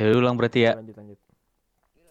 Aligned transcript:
Ya 0.00 0.16
ulang 0.16 0.40
berarti 0.40 0.64
ya. 0.64 0.72
Lanjut 0.80 0.96
lanjut. 0.96 1.18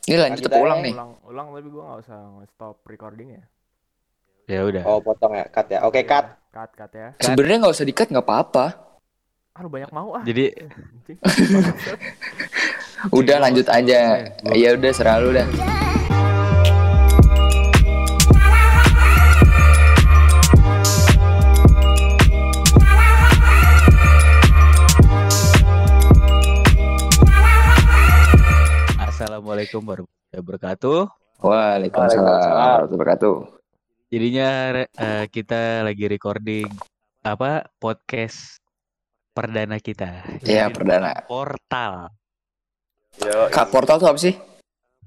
Ini 0.05 0.15
lanjut 0.21 0.45
Lanjut 0.45 0.51
aja. 0.53 0.61
ulang 0.61 0.79
nih? 0.85 0.93
Ulang 0.93 1.11
ulang 1.25 1.47
tapi 1.57 1.67
gua 1.73 1.83
nggak 1.89 1.99
usah 2.05 2.19
stop 2.53 2.75
recording 2.85 3.33
ya. 3.33 3.43
Ya 4.45 4.61
udah. 4.61 4.81
Oh, 4.85 5.01
potong 5.01 5.33
ya, 5.33 5.49
cut 5.49 5.65
ya. 5.73 5.81
Oke, 5.85 6.05
cut. 6.05 6.25
Cut 6.53 6.69
cut 6.77 6.91
ya. 6.93 7.17
Sebenarnya 7.17 7.65
nggak 7.65 7.73
usah 7.73 7.85
dikat 7.89 8.07
nggak 8.13 8.25
apa-apa. 8.25 8.65
Ah 9.57 9.61
lu 9.65 9.69
banyak 9.73 9.89
mau 9.89 10.13
ah. 10.13 10.21
Jadi. 10.21 10.53
Udah 13.17 13.37
lanjut 13.41 13.65
aja. 13.65 14.29
Ya 14.53 14.69
udah 14.77 14.91
serah 14.93 15.17
lu 15.17 15.33
dah. 15.33 15.47
Assalamualaikum 29.49 29.81
warahmatullahi 29.81 30.41
wabarakatuh. 30.45 30.99
Waalaikumsalam 31.41 32.21
warahmatullahi 32.21 32.93
wabarakatuh. 32.93 33.35
Jadinya 34.13 34.49
eh, 34.85 35.25
kita 35.25 35.81
lagi 35.81 36.05
recording 36.05 36.69
apa 37.25 37.65
podcast 37.81 38.61
perdana 39.33 39.81
kita. 39.81 40.21
Iya, 40.45 40.69
perdana. 40.69 41.25
Portal. 41.25 42.13
Yo, 43.25 43.49
Kak 43.49 43.73
portal 43.73 43.97
tuh 43.97 44.13
apa 44.13 44.21
sih? 44.21 44.37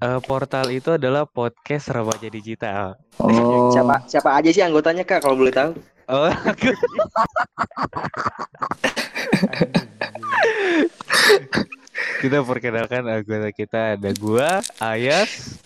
Eh, 0.03 0.19
portal 0.27 0.75
itu 0.75 0.99
adalah 0.99 1.23
podcast 1.23 1.95
remaja 1.95 2.27
digital. 2.27 2.99
Oh. 3.23 3.71
siapa 3.71 4.03
siapa 4.11 4.35
aja 4.35 4.51
sih 4.51 4.59
anggotanya 4.59 5.07
Kak 5.07 5.23
kalau 5.23 5.39
boleh 5.39 5.55
tahu? 5.55 5.71
Oh, 6.11 6.27
kita 12.21 12.41
perkenalkan 12.41 13.05
anggota 13.05 13.49
kita 13.53 13.97
ada 13.97 14.09
gua, 14.17 14.59
Ayas 14.77 15.59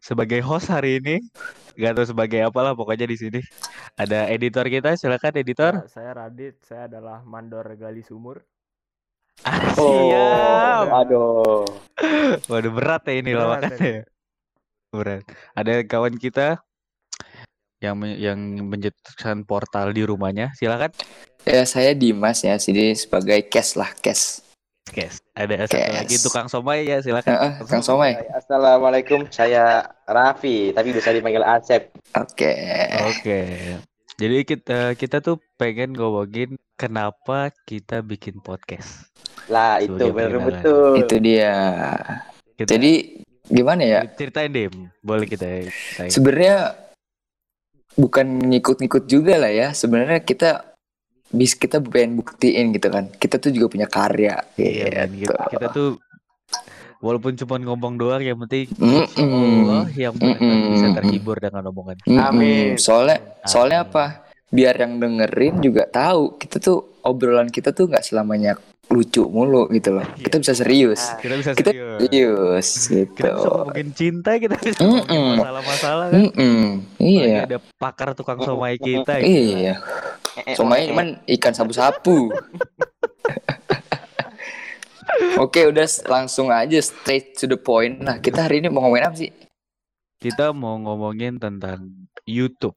sebagai 0.00 0.40
host 0.44 0.70
hari 0.70 0.98
ini. 1.02 1.16
Gak 1.76 1.92
tahu 1.92 2.06
sebagai 2.08 2.40
apalah 2.40 2.72
pokoknya 2.72 3.04
di 3.04 3.16
sini. 3.20 3.40
Ada 4.00 4.32
editor 4.32 4.64
kita, 4.64 4.96
silakan 4.96 5.34
editor. 5.36 5.72
Ya, 5.84 5.88
saya 5.92 6.10
Radit, 6.16 6.56
saya 6.64 6.88
adalah 6.88 7.20
mandor 7.20 7.68
gali 7.76 8.00
sumur. 8.00 8.40
Ah, 9.44 9.76
Oh, 9.76 10.08
siap. 10.08 10.86
aduh. 11.04 11.68
Waduh 12.48 12.72
berat 12.72 13.04
ya 13.04 13.20
ini 13.20 13.36
Berat 13.36 13.44
lawakannya. 13.68 14.02
Berat. 14.88 15.22
Ada 15.52 15.72
kawan 15.84 16.16
kita 16.16 16.64
yang 17.84 18.00
yang 18.16 18.40
mencetuskan 18.64 19.44
portal 19.44 19.92
di 19.92 20.08
rumahnya. 20.08 20.56
Silakan. 20.56 20.96
Ya 21.44 21.68
saya 21.68 21.92
Dimas 21.92 22.40
ya, 22.40 22.56
sini 22.56 22.96
sebagai 22.96 23.44
cash 23.52 23.76
lah, 23.76 23.92
cash. 24.00 24.40
Guys, 24.86 25.18
ada 25.34 25.66
satu 25.66 25.82
Kes. 25.82 25.94
lagi 25.98 26.16
tukang 26.22 26.46
somai 26.46 26.86
ya, 26.86 27.02
silakan. 27.02 27.34
Heeh, 27.34 27.52
Kang 27.66 27.82
Somai. 27.82 28.14
Assalamualaikum, 28.30 29.26
saya 29.34 29.82
Raffi, 30.06 30.70
tapi 30.70 30.94
bisa 30.94 31.10
dipanggil 31.10 31.42
Asep. 31.42 31.90
Oke. 32.14 32.54
Oke. 33.10 33.40
Jadi 34.16 34.38
kita 34.46 34.94
kita 34.94 35.18
tuh 35.18 35.42
pengen 35.58 35.92
ngomongin 35.92 36.54
kenapa 36.78 37.50
kita 37.66 38.00
bikin 38.00 38.38
podcast. 38.38 39.10
Lah, 39.50 39.82
itu 39.82 40.06
benar 40.14 40.38
betul. 40.38 41.02
Itu 41.02 41.18
dia. 41.18 41.54
Kita, 42.54 42.78
Jadi 42.78 43.20
gimana 43.50 43.82
ya? 43.82 44.00
ceritain 44.14 44.48
deh, 44.54 44.70
boleh 45.02 45.26
kita. 45.26 45.66
Sebenarnya 46.08 46.78
bukan 47.98 48.38
ngikut-ngikut 48.54 49.04
juga 49.10 49.34
lah 49.36 49.50
ya. 49.50 49.68
Sebenarnya 49.74 50.22
kita 50.22 50.75
bis 51.36 51.52
kita 51.52 51.78
pengen 51.78 52.16
buktiin 52.16 52.72
gitu 52.72 52.88
kan. 52.88 53.12
Kita 53.12 53.36
tuh 53.36 53.50
juga 53.50 53.66
punya 53.70 53.86
karya. 53.86 54.40
Iya, 54.56 55.06
men, 55.06 55.10
gitu. 55.14 55.30
kita, 55.30 55.44
kita 55.48 55.66
tuh 55.70 55.88
walaupun 56.98 57.36
cuma 57.36 57.56
ngomong 57.58 57.94
doang 57.94 58.18
yang 58.20 58.40
penting 58.40 58.72
Mm-mm. 58.72 59.04
insya 59.04 59.28
Allah 59.28 59.86
yang 59.94 60.12
mendengar 60.16 60.40
Mm-mm. 60.40 60.72
bisa 60.72 60.88
terhibur 60.96 61.36
dengan 61.36 61.62
omongan. 61.66 61.96
Mm-mm. 62.02 62.18
Amin. 62.18 62.68
Soalnya 62.76 63.18
soalnya 63.42 63.84
apa? 63.84 64.04
Biar 64.46 64.74
yang 64.74 64.96
dengerin 64.96 65.60
juga 65.60 65.84
tahu 65.84 66.36
kita 66.36 66.56
tuh 66.56 67.02
obrolan 67.02 67.46
kita 67.46 67.70
tuh 67.70 67.86
nggak 67.86 68.00
selamanya 68.00 68.56
lucu 68.86 69.26
mulu 69.26 69.66
gitu 69.68 69.90
loh. 69.92 70.06
Kita 70.14 70.38
bisa 70.38 70.54
serius. 70.54 71.02
Ah, 71.04 71.18
Kita 71.18 71.34
bisa 71.34 71.50
Kita 71.52 71.70
serius. 71.74 71.98
serius 72.00 72.68
gitu. 72.86 73.12
Kita 73.12 73.28
bisa 73.34 73.48
ngomongin 73.50 73.88
cinta, 73.92 74.30
kita 74.38 74.54
bisa 74.56 74.78
ngomongin 74.78 75.10
Mm-mm. 75.10 75.34
masalah-masalah 75.36 76.06
kan. 76.06 76.20
Mm-mm. 76.22 76.62
Apalagi 76.94 77.26
Iya. 77.26 77.40
ada 77.44 77.58
pakar 77.74 78.08
tukang 78.14 78.38
somai 78.40 78.78
kita. 78.78 79.18
gitu. 79.18 79.26
Iya. 79.26 79.74
eh, 79.74 79.76
Somai 80.52 80.84
eh, 80.84 80.88
cuman 80.88 81.06
ikan 81.28 81.52
sapu-sapu. 81.52 82.28
Oke, 85.36 85.64
udah 85.64 85.86
langsung 86.06 86.50
aja 86.50 86.76
straight 86.78 87.32
to 87.34 87.46
the 87.46 87.56
point. 87.56 87.96
Nah, 87.98 88.18
kita 88.18 88.42
hari 88.42 88.58
ini 88.58 88.68
mau 88.68 88.84
ngomongin 88.84 89.06
apa 89.06 89.16
sih? 89.16 89.30
Kita 90.16 90.50
mau 90.50 90.76
ngomongin 90.76 91.36
tentang 91.36 91.88
YouTube. 92.24 92.74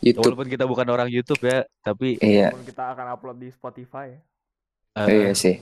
YouTube. 0.00 0.34
Walaupun 0.34 0.48
kita 0.50 0.64
bukan 0.64 0.86
orang 0.88 1.08
YouTube 1.08 1.38
ya, 1.40 1.62
tapi 1.80 2.18
Iya, 2.18 2.50
Walaupun 2.50 2.66
kita 2.66 2.84
akan 2.90 3.06
upload 3.10 3.36
di 3.38 3.48
Spotify. 3.50 4.08
eh, 4.92 5.06
iya 5.06 5.32
sih. 5.32 5.56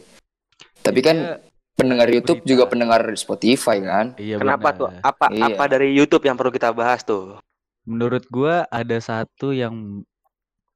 Tapi 0.80 1.00
kan 1.00 1.14
dia- 1.14 1.38
pendengar 1.72 2.08
YouTube 2.08 2.40
berita. 2.40 2.50
juga 2.50 2.64
pendengar 2.66 3.00
Spotify 3.14 3.76
kan? 3.78 4.06
iya 4.16 4.36
Kenapa 4.36 4.68
benar. 4.68 4.78
tuh? 4.78 4.88
Apa 5.00 5.26
Iya. 5.30 5.44
apa 5.46 5.64
dari 5.66 5.88
YouTube 5.92 6.24
yang 6.24 6.34
perlu 6.34 6.50
kita 6.50 6.72
bahas 6.72 7.00
tuh? 7.00 7.36
Menurut 7.84 8.24
gua 8.26 8.64
ada 8.66 8.96
satu 8.96 9.52
yang 9.52 10.02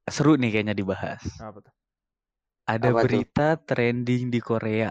seru 0.05 0.37
nih 0.37 0.53
kayaknya 0.53 0.75
dibahas. 0.77 1.21
Apa 1.41 1.59
tuh? 1.61 1.73
Ada 2.65 2.89
Apa 2.89 3.01
tuh? 3.01 3.03
berita 3.05 3.47
trending 3.57 4.29
di 4.29 4.39
Korea. 4.41 4.89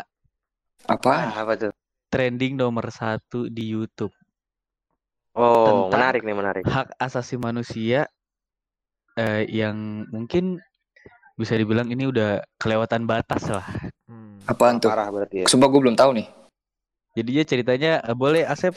Ah, 0.87 0.99
apa 1.43 1.53
tuh? 1.57 1.73
Trending 2.11 2.55
nomor 2.55 2.91
satu 2.91 3.47
di 3.49 3.73
YouTube. 3.73 4.13
Oh, 5.35 5.91
Tentang- 5.91 5.99
menarik 5.99 6.23
nih, 6.23 6.37
menarik. 6.37 6.63
Hak 6.63 6.95
asasi 6.99 7.35
manusia 7.35 8.07
eh, 9.15 9.47
yang 9.51 10.07
mungkin 10.11 10.59
bisa 11.35 11.59
dibilang 11.59 11.91
ini 11.91 12.07
udah 12.07 12.43
kelewatan 12.59 13.07
batas 13.07 13.47
lah. 13.51 13.67
Hmm. 14.07 14.39
Apaan 14.47 14.79
tuh? 14.79 14.91
Parah 14.91 15.11
berarti 15.11 15.43
ya. 15.43 15.47
Sumpah 15.51 15.67
gue 15.67 15.81
belum 15.83 15.99
tahu 15.99 16.15
nih. 16.23 16.27
Jadinya 17.15 17.43
ceritanya 17.43 17.93
eh, 18.03 18.15
boleh 18.15 18.43
Asep 18.47 18.75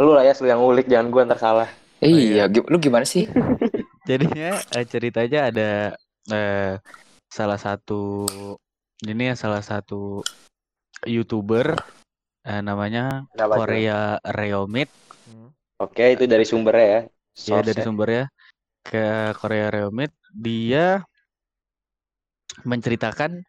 Lu 0.00 0.16
lah 0.16 0.24
ya, 0.24 0.32
lu 0.40 0.46
yang 0.48 0.62
ngulik, 0.64 0.86
jangan 0.88 1.12
gua 1.12 1.28
ntar 1.28 1.36
salah. 1.36 1.68
iya, 2.00 2.48
gi- 2.48 2.64
lu 2.64 2.80
gimana 2.80 3.04
sih? 3.04 3.28
Jadinya 4.10 4.58
eh, 4.74 4.86
ceritanya 4.90 5.40
ada 5.54 5.70
eh, 6.26 6.74
salah 7.30 7.60
satu 7.62 8.26
ini 9.06 9.30
ya 9.30 9.34
salah 9.38 9.62
satu 9.62 10.26
youtuber 11.06 11.78
eh, 12.42 12.58
namanya 12.58 13.22
Kenapa? 13.30 13.54
Korea 13.62 14.18
Reomit 14.26 14.90
Hmm. 15.30 15.54
Oke, 15.78 16.18
itu 16.18 16.26
dari 16.26 16.42
sumbernya 16.42 16.86
ya. 16.90 17.00
ya 17.54 17.60
dari 17.62 17.80
sumbernya 17.86 18.26
ke 18.82 19.30
Korea 19.38 19.70
Reomit 19.70 20.10
dia 20.34 21.06
menceritakan 22.66 23.44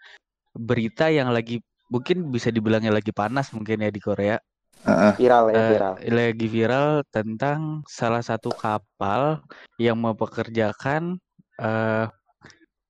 berita 0.54 1.10
yang 1.10 1.34
lagi 1.34 1.64
mungkin 1.90 2.30
bisa 2.30 2.54
dibilangnya 2.54 2.94
lagi 2.94 3.10
panas 3.10 3.50
mungkin 3.56 3.82
ya 3.82 3.90
di 3.90 3.98
Korea 3.98 4.38
Heeh. 4.82 5.14
viral 5.16 5.44
ya, 5.48 5.56
Eh, 5.56 5.68
viral. 5.70 5.94
lagi 6.10 6.48
viral 6.48 6.88
tentang 7.08 7.60
salah 7.86 8.20
satu 8.20 8.50
kapal 8.52 9.46
yang 9.78 9.94
mempekerjakan 9.96 11.22
eh 11.56 12.06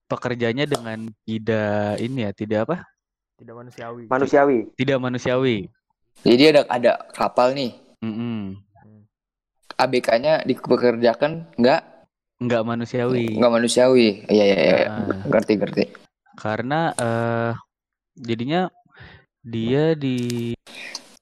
pekerjanya 0.05 0.63
dengan 0.63 1.07
tidak 1.21 1.95
ini 1.97 2.19
ya 2.21 2.31
tidak 2.31 2.59
apa 2.65 2.77
Tidak 3.35 3.51
manusiawi. 3.53 4.03
Manusiawi. 4.05 4.57
tidak 4.75 4.97
manusiawi 4.97 5.57
Jadi 6.21 6.43
ada 6.47 6.61
ada 6.67 6.91
kapal 7.09 7.51
nih. 7.51 7.71
Mm-mm. 7.99 8.55
Hmm. 8.77 9.01
ABK-nya 9.77 10.43
dipekerjakan 10.43 11.49
nggak 11.55 11.81
nggak 12.39 12.63
manusiawi 12.63 13.35
nggak 13.35 13.51
manusiawi. 13.51 14.25
Iya 14.25 14.43
iya 14.45 14.57
iya. 14.57 14.75
Ah. 14.87 15.25
Ngerti 15.25 15.53
ngerti. 15.57 15.83
karena 16.33 16.95
eh 16.95 17.51
jadinya 18.15 18.71
dia 19.41 19.93
di 19.93 20.51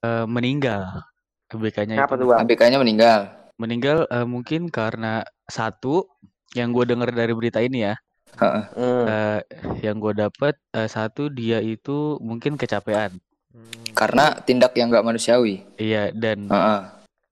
eh, 0.01 0.25
meninggal 0.25 1.03
ABK-nya 1.49 1.95
Kenapa 1.97 2.15
itu? 2.15 2.29
ABK-nya 2.29 2.77
meninggal. 2.77 3.19
meninggal 3.55 4.05
eh, 4.05 4.23
mungkin 4.23 4.67
karena 4.67 5.19
satu 5.45 6.07
yang 6.51 6.71
gue 6.71 6.85
dengar 6.85 7.09
dari 7.09 7.31
berita 7.31 7.59
ini 7.59 7.83
ya 7.83 7.95
Heeh. 8.35 8.63
Hmm. 8.71 9.05
eh, 9.05 9.39
yang 9.81 9.97
gue 9.97 10.13
dapet 10.13 10.55
eh, 10.71 10.85
satu 10.85 11.27
dia 11.27 11.59
itu 11.59 12.17
mungkin 12.19 12.55
kecapean 12.55 13.17
Hmm. 13.49 13.65
Karena 13.91 14.37
tindak 14.37 14.77
yang 14.77 14.93
nggak 14.93 15.01
manusiawi. 15.01 15.65
iya 15.75 16.13
dan 16.13 16.45
Heeh. 16.45 16.81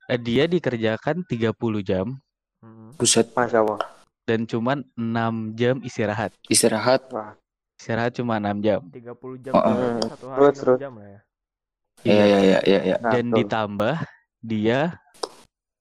eh, 0.07 0.17
dia 0.17 0.43
dikerjakan 0.45 1.21
30 1.23 1.53
jam 1.79 2.17
Hmm. 2.57 2.89
Buset. 2.91 3.29
Masya 3.29 3.61
Allah. 3.61 3.77
dan 4.25 4.43
cuman 4.43 4.81
6 4.91 5.13
jam 5.53 5.77
istirahat 5.79 6.33
Istirahat. 6.43 7.05
istirahat 7.77 8.11
cuma 8.11 8.41
6 8.41 8.59
jam 8.59 8.81
30 8.89 9.13
jam 9.39 9.53
oh. 9.53 9.61
hari, 9.61 10.09
satu 10.09 10.25
hari 10.25 10.37
Terus, 10.41 10.51
6 10.51 10.59
terus. 10.59 10.77
jam 10.81 10.91
lah 10.91 11.07
ya. 11.07 11.19
Iya 12.05 12.23
iya 12.25 12.39
iya 12.41 12.59
iya. 12.65 12.79
iya. 12.93 12.95
Nah, 13.01 13.11
dan 13.13 13.25
tuh. 13.31 13.37
ditambah 13.41 13.95
dia 14.43 14.79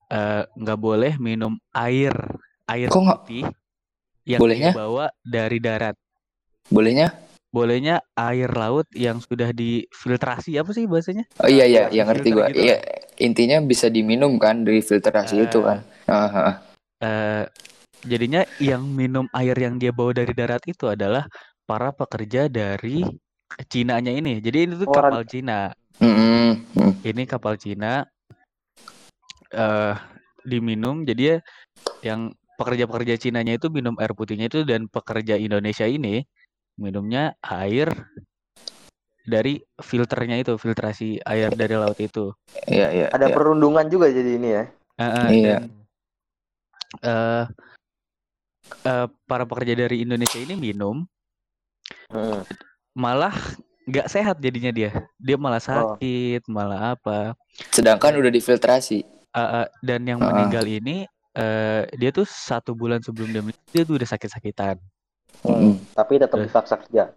eh, 0.08 0.42
nggak 0.48 0.78
boleh 0.80 1.12
minum 1.20 1.56
air 1.76 2.14
air 2.66 2.88
Kok 2.88 3.04
putih 3.26 3.44
yang 4.26 4.40
Bolehnya? 4.42 4.70
dibawa 4.74 5.06
dari 5.22 5.58
darat 5.62 5.94
Bolehnya? 6.66 7.14
bolehnya 7.46 8.04
air 8.12 8.52
laut 8.52 8.84
yang 8.92 9.16
sudah 9.16 9.48
difiltrasi 9.48 10.60
apa 10.60 10.76
sih 10.76 10.84
bahasanya? 10.84 11.24
Oh 11.40 11.48
iya 11.48 11.64
iya, 11.64 11.88
Filter 11.88 11.96
yang 11.96 12.06
ngerti 12.12 12.28
gua. 12.36 12.46
gitu 12.52 12.60
Iya, 12.68 12.76
intinya 13.16 13.56
bisa 13.64 13.86
diminum 13.88 14.36
kan 14.36 14.60
dari 14.60 14.84
filtrasi 14.84 15.40
itu 15.48 15.64
kan. 15.64 15.80
Aha. 16.04 16.60
Eh, 17.00 17.44
jadinya 18.04 18.44
yang 18.60 18.84
minum 18.84 19.24
air 19.32 19.56
yang 19.56 19.80
dia 19.80 19.88
bawa 19.88 20.12
dari 20.12 20.36
darat 20.36 20.60
itu 20.68 20.84
adalah 20.84 21.24
para 21.64 21.96
pekerja 21.96 22.52
dari 22.52 23.08
Cina-nya 23.70 24.12
ini. 24.12 24.42
Jadi 24.42 24.58
ini 24.66 24.72
tuh 24.76 24.88
Orang- 24.90 25.12
kapal 25.12 25.22
Cina. 25.26 25.70
Mm. 26.02 26.50
Ini 27.00 27.22
kapal 27.24 27.56
Cina 27.56 28.04
eh 29.48 29.94
diminum 30.42 31.06
jadi 31.06 31.22
ya 31.22 31.36
yang 32.02 32.20
pekerja-pekerja 32.58 33.16
Cinanya 33.16 33.56
itu 33.56 33.70
minum 33.72 33.94
air 33.96 34.12
putihnya 34.12 34.50
itu 34.50 34.66
dan 34.66 34.90
pekerja 34.90 35.38
Indonesia 35.38 35.86
ini 35.86 36.26
minumnya 36.76 37.32
air 37.40 37.88
dari 39.26 39.58
filternya 39.80 40.38
itu, 40.38 40.54
filtrasi 40.54 41.18
air 41.24 41.50
dari 41.56 41.74
laut 41.74 41.98
itu. 41.98 42.30
Iya 42.68 42.86
iya. 42.94 43.06
Ada 43.10 43.32
iya. 43.32 43.34
perundungan 43.34 43.86
juga 43.90 44.06
jadi 44.06 44.30
ini 44.38 44.48
ya. 44.54 44.64
Eh, 44.96 45.02
eh, 45.02 45.28
Iya. 45.32 45.56
dan 45.58 45.62
eh 47.02 47.44
eh, 48.86 49.06
para 49.26 49.44
pekerja 49.44 49.74
dari 49.74 50.04
Indonesia 50.04 50.38
ini 50.38 50.54
minum 50.54 51.06
Hmm. 52.10 52.42
Malah 52.96 53.36
nggak 53.84 54.08
sehat 54.08 54.40
jadinya 54.40 54.72
dia. 54.72 54.90
Dia 55.20 55.36
malah 55.36 55.60
Oh. 55.60 55.68
sakit, 55.94 56.48
malah 56.48 56.96
apa. 56.96 57.36
Sedangkan 57.70 58.16
udah 58.16 58.32
difiltrasi. 58.32 59.04
Eh, 59.30 59.38
eh, 59.38 59.66
dan 59.84 60.00
yang 60.02 60.18
Ah. 60.18 60.32
meninggal 60.32 60.64
ini 60.64 61.04
eh 61.36 61.84
dia 62.00 62.08
tuh 62.08 62.24
satu 62.24 62.72
bulan 62.72 63.04
sebelum 63.04 63.28
dia 63.28 63.44
meninggal 63.44 63.68
dia 63.68 63.84
tuh 63.84 64.00
udah 64.00 64.08
sakit-sakitan. 64.08 64.80
Mm-mm. 65.44 65.76
Tapi 65.92 66.16
tetap 66.16 66.40
dipaksa 66.40 66.80
kerja. 66.80 67.12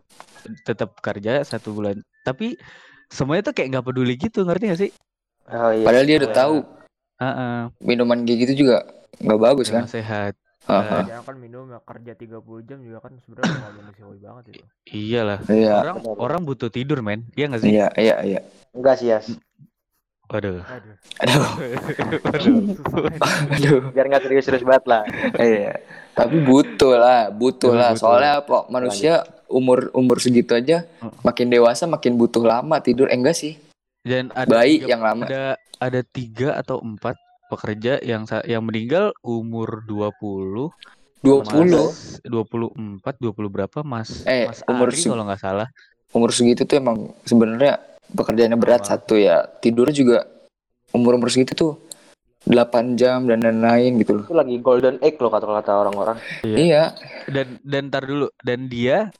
Tetap 0.67 0.99
kerja 0.99 1.39
satu 1.41 1.71
bulan. 1.71 1.95
Tapi 2.21 2.59
semuanya 3.07 3.47
tuh 3.47 3.55
kayak 3.55 3.71
nggak 3.71 3.85
peduli 3.87 4.19
gitu, 4.19 4.43
ngerti 4.43 4.65
gak 4.67 4.81
sih? 4.83 4.91
Oh 5.47 5.71
iya. 5.71 5.87
Padahal 5.87 6.05
dia 6.05 6.17
udah 6.19 6.33
tahu 6.35 6.55
Heeh, 7.19 7.59
minuman 7.79 8.23
kayak 8.23 8.39
gitu 8.45 8.67
juga 8.67 8.83
nggak 9.17 9.39
bagus 9.39 9.67
kan. 9.71 9.87
nggak 9.87 9.95
sehat. 9.95 10.33
Aha. 10.65 11.01
Jangan 11.01 11.23
kan 11.23 11.35
minum 11.35 11.65
ya 11.65 11.79
kerja 11.79 12.13
30 12.13 12.35
jam 12.63 12.77
juga 12.79 12.99
kan 12.99 13.15
sebenarnya 13.17 13.53
nggak 13.53 13.73
manusiawi 13.75 14.17
banget 14.19 14.43
itu. 14.51 14.63
Iyalah. 14.99 15.39
Iya 15.45 15.73
Orang 15.79 15.97
orang 16.19 16.41
butuh 16.43 16.67
tidur, 16.67 16.99
men. 16.99 17.25
Iya 17.33 17.45
nggak 17.47 17.61
sih? 17.61 17.71
iya 17.71 17.87
iya 17.95 18.15
iya. 18.21 18.39
Enggak 18.71 18.95
sih, 18.97 19.07
Yas. 19.07 19.27
Waduh. 20.29 20.61
Aduh, 20.61 20.93
Aduh 21.25 21.49
aduh. 22.29 23.81
Biar 23.95 24.05
nggak 24.05 24.21
serius-serius 24.21 24.61
banget 24.61 24.85
lah. 24.85 25.01
Iya. 25.35 25.73
Tapi 26.13 26.37
butuh 26.39 26.93
lah, 26.95 27.21
butuh 27.29 27.71
Tapi 27.71 27.81
lah. 27.81 27.91
Soalnya 27.95 28.33
apa? 28.39 28.69
Manusia 28.69 29.25
umur 29.49 29.89
umur 29.91 30.21
segitu 30.21 30.53
aja 30.53 30.85
Heeh. 30.85 31.13
makin 31.23 31.49
dewasa 31.49 31.89
makin 31.89 32.13
butuh 32.13 32.43
lama 32.43 32.77
tidur. 32.77 33.09
Eh 33.09 33.17
enggak 33.17 33.33
sih? 33.33 33.57
Dan 33.99 34.29
ada 34.31 34.45
Bayi 34.45 34.77
tiga- 34.77 34.87
yang 34.87 35.01
lama. 35.01 35.25
ada 35.25 35.43
ada 35.79 36.01
tiga 36.03 36.53
atau 36.53 36.77
empat 36.77 37.17
pekerja 37.49 37.97
yang 37.99 38.23
sa- 38.23 38.45
yang 38.45 38.61
meninggal 38.61 39.11
umur 39.19 39.81
20 39.83 40.69
20 41.19 41.43
Mas 41.43 42.21
24 42.23 43.19
20 43.19 43.49
berapa 43.49 43.79
Mas 43.83 44.23
Eh, 44.23 44.47
Mas 44.47 44.63
umur 44.63 44.87
Ari 44.87 45.01
kalau 45.01 45.25
nggak 45.25 45.41
salah 45.41 45.67
umur 46.09 46.31
segitu 46.31 46.63
tuh 46.63 46.77
emang 46.77 47.11
sebenarnya 47.21 47.77
pekerjaannya 48.09 48.57
berat 48.57 48.81
Sama. 48.81 48.91
satu 48.97 49.13
ya. 49.13 49.45
Tidurnya 49.45 49.93
juga 49.93 50.17
umur 50.89 51.17
umur 51.17 51.29
segitu 51.29 51.53
tuh 51.53 51.73
8 52.41 52.95
jam 52.95 53.27
dan 53.27 53.43
lain-lain 53.43 53.99
gitu 53.99 54.17
loh. 54.17 54.25
Itu 54.25 54.33
lagi 54.33 54.55
golden 54.57 54.97
egg 54.99 55.19
loh 55.19 55.29
kata-kata 55.29 55.71
orang-orang. 55.75 56.17
Iya. 56.41 56.95
dan 57.27 57.61
dan 57.61 57.81
ntar 57.89 58.07
dulu 58.07 58.31
dan 58.39 58.65
dia 58.65 59.13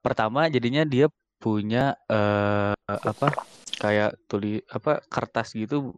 pertama 0.00 0.48
jadinya 0.48 0.80
dia 0.82 1.10
punya 1.36 1.92
eh 2.06 2.72
apa 2.88 3.28
kayak 3.76 4.16
tuli 4.24 4.64
apa 4.64 5.02
kertas 5.04 5.52
gitu 5.52 5.92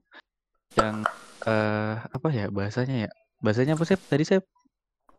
yang 0.75 1.07
eh 1.41 1.95
apa 2.01 2.29
ya 2.29 2.53
bahasanya 2.53 3.09
ya 3.09 3.11
bahasanya 3.41 3.73
apa 3.77 3.85
sih 3.85 3.97
tadi 3.97 4.25
saya 4.25 4.41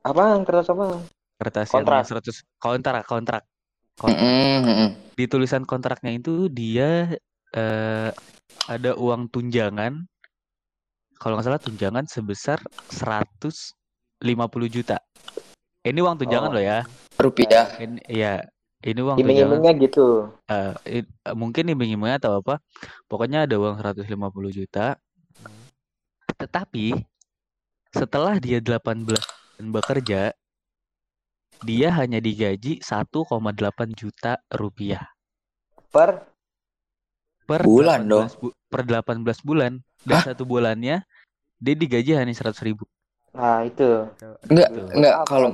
Apaan 0.02 0.42
kertas 0.42 0.70
apa? 0.70 1.06
kertas 1.38 1.70
Kontrak. 1.70 2.06
yang 2.06 2.22
100 2.22 2.38
kontrak 2.58 3.04
kontrak 3.06 3.44
kontrak 3.98 4.22
Mm-mm, 4.22 4.58
mm-mm. 4.66 4.90
di 5.18 5.26
tulisan 5.26 5.66
kontraknya 5.66 6.14
itu 6.14 6.50
dia 6.50 7.10
eh, 7.54 8.10
ada 8.66 8.92
uang 8.98 9.30
tunjangan 9.30 10.06
kalau 11.18 11.38
nggak 11.38 11.46
salah 11.46 11.62
tunjangan 11.62 12.06
sebesar 12.10 12.58
150 12.90 13.70
juta. 14.66 14.98
Ini 15.82 15.98
uang 16.02 16.18
tunjangan 16.18 16.50
Oh. 16.50 16.56
loh 16.58 16.62
ya. 16.62 16.82
Rupiah. 17.18 17.78
Ini 17.78 18.02
ya, 18.10 18.42
ini 18.82 19.00
uang 19.02 19.22
tunjangan. 19.22 19.62
Iming-imingnya 19.62 19.74
gitu. 19.82 20.34
eh, 20.50 20.74
i- 20.90 21.06
eh, 21.06 21.36
mungkin 21.38 21.70
iming-imingnya 21.70 22.18
atau 22.18 22.42
apa. 22.42 22.58
Pokoknya 23.06 23.46
ada 23.46 23.54
uang 23.58 23.78
150 23.78 24.50
juta. 24.50 24.98
Tetapi 26.42 26.98
setelah 27.94 28.42
dia 28.42 28.58
18 28.58 29.06
bulan 29.06 29.26
bekerja, 29.70 30.34
dia 31.62 31.88
hanya 31.94 32.18
digaji 32.18 32.82
1,8 32.82 33.30
juta 33.94 34.42
rupiah 34.50 35.06
Per 35.94 36.26
per 37.46 37.62
Bulan 37.62 38.10
18 38.10 38.42
bu- 38.42 38.56
per 38.66 38.82
18 38.82 39.46
bulan 39.46 39.78
dan 40.02 40.18
Hah? 40.18 40.34
satu 40.34 40.48
bulannya 40.48 41.06
dia 41.62 41.76
digaji 41.78 42.18
hanya 42.18 42.34
100 42.34 42.58
ribu. 42.66 42.90
Nah, 43.38 43.62
itu. 43.62 44.10
Enggak, 44.50 44.70
Gitu. 44.74 44.82
enggak 44.98 45.16
kalau 45.30 45.50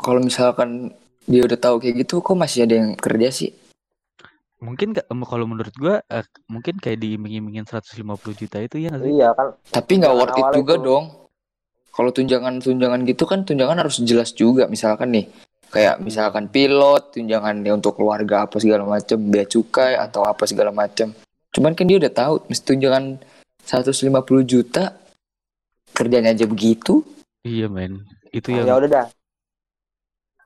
kalau 0.00 0.20
misalkan 0.24 0.94
dia 1.28 1.44
udah 1.44 1.58
tahu 1.60 1.76
kayak 1.82 2.06
gitu 2.06 2.24
kok 2.24 2.38
masih 2.38 2.64
ada 2.64 2.74
yang 2.80 2.96
kerja 2.96 3.28
sih? 3.28 3.50
Mungkin 4.62 4.94
em, 4.96 5.20
kalau 5.26 5.44
menurut 5.50 5.74
gua 5.76 6.00
eh, 6.06 6.24
mungkin 6.46 6.78
kayak 6.78 7.02
diiming-imingin 7.02 7.66
150 7.66 8.00
juta 8.38 8.58
itu 8.62 8.76
ya 8.80 8.92
sih? 8.96 9.10
Iya 9.18 9.34
kan. 9.34 9.58
Tapi 9.70 9.92
nggak 10.00 10.14
worth 10.14 10.38
it 10.38 10.46
juga 10.54 10.74
itu. 10.78 10.84
dong. 10.86 11.04
Kalau 11.94 12.10
tunjangan-tunjangan 12.10 13.00
gitu 13.06 13.24
kan 13.26 13.46
tunjangan 13.46 13.78
harus 13.78 14.02
jelas 14.02 14.34
juga. 14.34 14.66
Misalkan 14.66 15.14
nih, 15.14 15.30
kayak 15.70 16.02
misalkan 16.02 16.50
pilot, 16.50 17.14
tunjangan 17.14 17.62
dia 17.62 17.70
untuk 17.74 17.94
keluarga 17.94 18.50
apa 18.50 18.58
segala 18.58 18.82
macem, 18.82 19.18
bea 19.30 19.46
cukai 19.46 19.94
atau 19.94 20.26
apa 20.26 20.42
segala 20.46 20.74
macem. 20.74 21.14
Cuman 21.54 21.70
kan 21.78 21.86
dia 21.86 22.02
udah 22.02 22.10
tahu, 22.10 22.34
mesti 22.50 22.66
tunjangan 22.66 23.22
150 23.62 24.10
juta, 24.42 24.98
kerjanya 25.94 26.34
aja 26.34 26.50
begitu. 26.50 27.06
Iya 27.46 27.70
men, 27.70 28.02
itu 28.34 28.50
Ya 28.50 28.66
yang 28.66 28.82
udah 28.82 28.90
dah. 28.90 29.06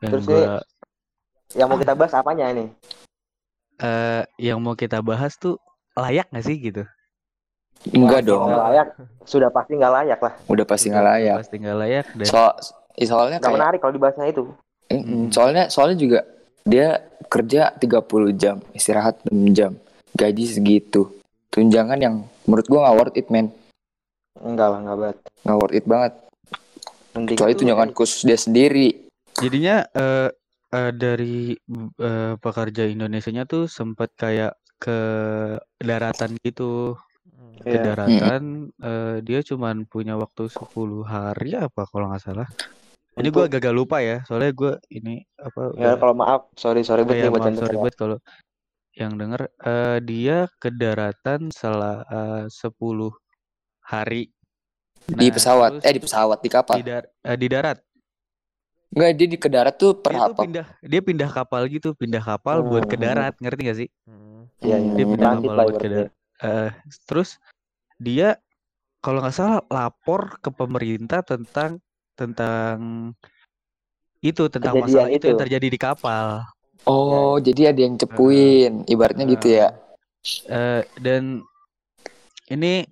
yang 0.04 0.10
terus 0.12 0.24
gua 0.28 0.60
Yang 1.56 1.66
mau 1.72 1.78
kita 1.80 1.94
bahas 1.96 2.12
apanya 2.12 2.44
ini? 2.52 2.68
Eh, 3.78 4.22
yang 4.36 4.58
mau 4.58 4.74
kita 4.74 4.98
bahas 5.00 5.34
tuh 5.34 5.56
layak 5.94 6.30
nggak 6.30 6.44
sih 6.44 6.56
gitu? 6.58 6.82
Enggak 7.88 8.26
dong, 8.26 8.50
nggak 8.50 8.64
layak, 8.68 8.88
sudah 9.22 9.48
pasti 9.48 9.72
nggak 9.74 9.92
layak 9.94 10.18
lah. 10.18 10.34
udah 10.46 10.64
pasti 10.66 10.86
nggak 10.90 10.98
Udah 11.00 11.14
layak. 11.14 11.36
Pasti 11.38 11.56
nggak 11.56 11.78
layak 11.78 12.06
dan 12.12 12.26
So, 12.26 12.38
eh, 12.94 13.06
soalnya 13.06 13.38
Nggak 13.38 13.46
kayak, 13.46 13.58
menarik 13.62 13.78
kalau 13.78 13.94
dibahasnya 13.94 14.26
itu. 14.26 14.42
Mm, 14.88 14.98
Mm. 14.98 15.24
soalnya 15.30 15.64
soalnya 15.68 15.96
juga 15.96 16.20
dia 16.64 16.88
kerja 17.28 17.70
30 17.72 18.32
jam, 18.32 18.58
istirahat 18.72 19.22
6 19.24 19.52
jam, 19.52 19.72
gaji 20.12 20.44
segitu. 20.48 21.12
Tunjangan 21.48 21.96
yang 21.96 22.14
menurut 22.44 22.66
gua 22.66 22.80
nggak 22.84 22.96
worth 22.98 23.16
it, 23.16 23.26
man. 23.28 23.46
Enggak 24.36 24.68
lah, 24.68 24.78
enggak 24.82 24.96
banget. 24.96 25.16
Nggak 25.44 25.58
worth 25.58 25.76
it 25.76 25.86
banget. 25.86 26.12
Mending 27.08 27.36
Kecuali 27.36 27.50
itu 27.50 27.60
tunjangan 27.62 27.88
kan 27.88 27.96
khusus 27.96 28.20
dia 28.22 28.36
sendiri. 28.36 28.88
jadinya 29.38 29.86
eh, 29.94 30.28
eh, 30.68 30.92
dari 30.92 31.56
eh, 31.98 32.34
pekerja 32.36 32.84
Indonesianya 32.84 33.44
tuh 33.44 33.64
sempat 33.66 34.12
kayak 34.14 34.52
ke 34.76 34.98
daratan 35.78 36.38
gitu. 36.40 36.94
Hmm. 37.28 37.58
Ke 37.62 37.76
Iya. 37.76 37.84
daratan 37.92 38.42
eh, 38.78 39.16
dia 39.22 39.40
cuman 39.42 39.84
punya 39.84 40.14
waktu 40.14 40.46
10 40.46 41.02
hari 41.02 41.54
apa 41.54 41.82
kalau 41.86 42.10
nggak 42.10 42.22
salah. 42.22 42.48
Ini 43.18 43.28
Untuk- 43.28 43.34
gua 43.34 43.46
gagal 43.50 43.74
lupa 43.74 43.98
ya, 43.98 44.22
soalnya 44.22 44.54
gua 44.54 44.72
ini 44.88 45.18
apa 45.34 45.74
Ya 45.74 45.98
kalau 45.98 46.14
maaf, 46.14 46.54
sorry 46.54 46.86
sorry 46.86 47.02
Oh 47.02 47.10
buat 47.10 47.18
iya, 47.18 47.26
nih 47.26 47.32
buat 47.32 47.40
maaf 47.42 47.50
yang 47.50 47.58
sorry 47.58 47.74
ya. 47.74 47.78
banget 47.82 47.96
kalau 47.98 48.16
yang 48.94 49.12
denger 49.14 49.42
eh, 49.62 49.98
dia 50.02 50.38
ke 50.58 50.68
daratan 50.70 51.40
setelah 51.50 52.02
eh, 52.06 52.44
10 52.46 53.10
hari. 53.82 54.30
di 55.08 55.32
Nah, 55.32 55.34
pesawat, 55.34 55.70
terus 55.80 55.86
eh 55.88 55.94
di 55.96 56.02
pesawat, 56.04 56.38
di 56.38 56.50
kapal. 56.52 56.74
di, 56.76 56.82
dar- 56.84 57.08
eh, 57.24 57.34
di 57.34 57.46
darat. 57.48 57.78
Enggak, 58.88 59.10
dia 59.20 59.26
di 59.28 59.36
ke 59.36 59.48
darat 59.52 59.74
tuh 59.76 59.92
per 59.92 60.16
Dia 60.16 60.20
tuh 60.32 60.36
pindah 60.40 60.66
dia 60.80 61.00
pindah 61.04 61.28
kapal 61.28 61.62
gitu, 61.68 61.92
pindah 61.92 62.24
kapal 62.24 62.64
buat 62.64 62.88
ke 62.88 62.96
Hmm. 62.96 63.04
darat, 63.04 63.34
ngerti 63.36 63.60
gak 63.68 63.78
sih? 63.84 63.88
Hmm. 64.08 64.48
Iya, 64.64 64.76
iya. 64.80 64.90
Dia 64.96 65.04
Hmm. 65.04 65.12
pindah 65.12 65.28
kapal 65.36 65.56
buat 65.68 65.76
ke 65.76 65.88
darat. 65.92 66.10
Eh, 66.38 66.70
terus 67.04 67.36
dia 68.00 68.38
kalau 69.04 69.20
nggak 69.22 69.36
salah 69.36 69.60
lapor 69.68 70.40
ke 70.40 70.50
pemerintah 70.54 71.20
tentang 71.20 71.82
tentang 72.18 72.76
itu 74.18 74.50
tentang 74.50 74.74
Kejadian 74.74 74.90
masalah 74.90 75.10
itu 75.14 75.26
yang 75.30 75.38
terjadi 75.38 75.66
di 75.70 75.78
kapal. 75.78 76.26
Oh, 76.88 77.36
jadi 77.38 77.70
ada 77.74 77.80
yang 77.84 77.94
cepuin, 78.00 78.88
ibaratnya 78.88 79.24
gitu 79.28 79.48
ya. 79.52 79.68
Eh, 80.48 80.82
dan 80.98 81.44
ini 82.48 82.88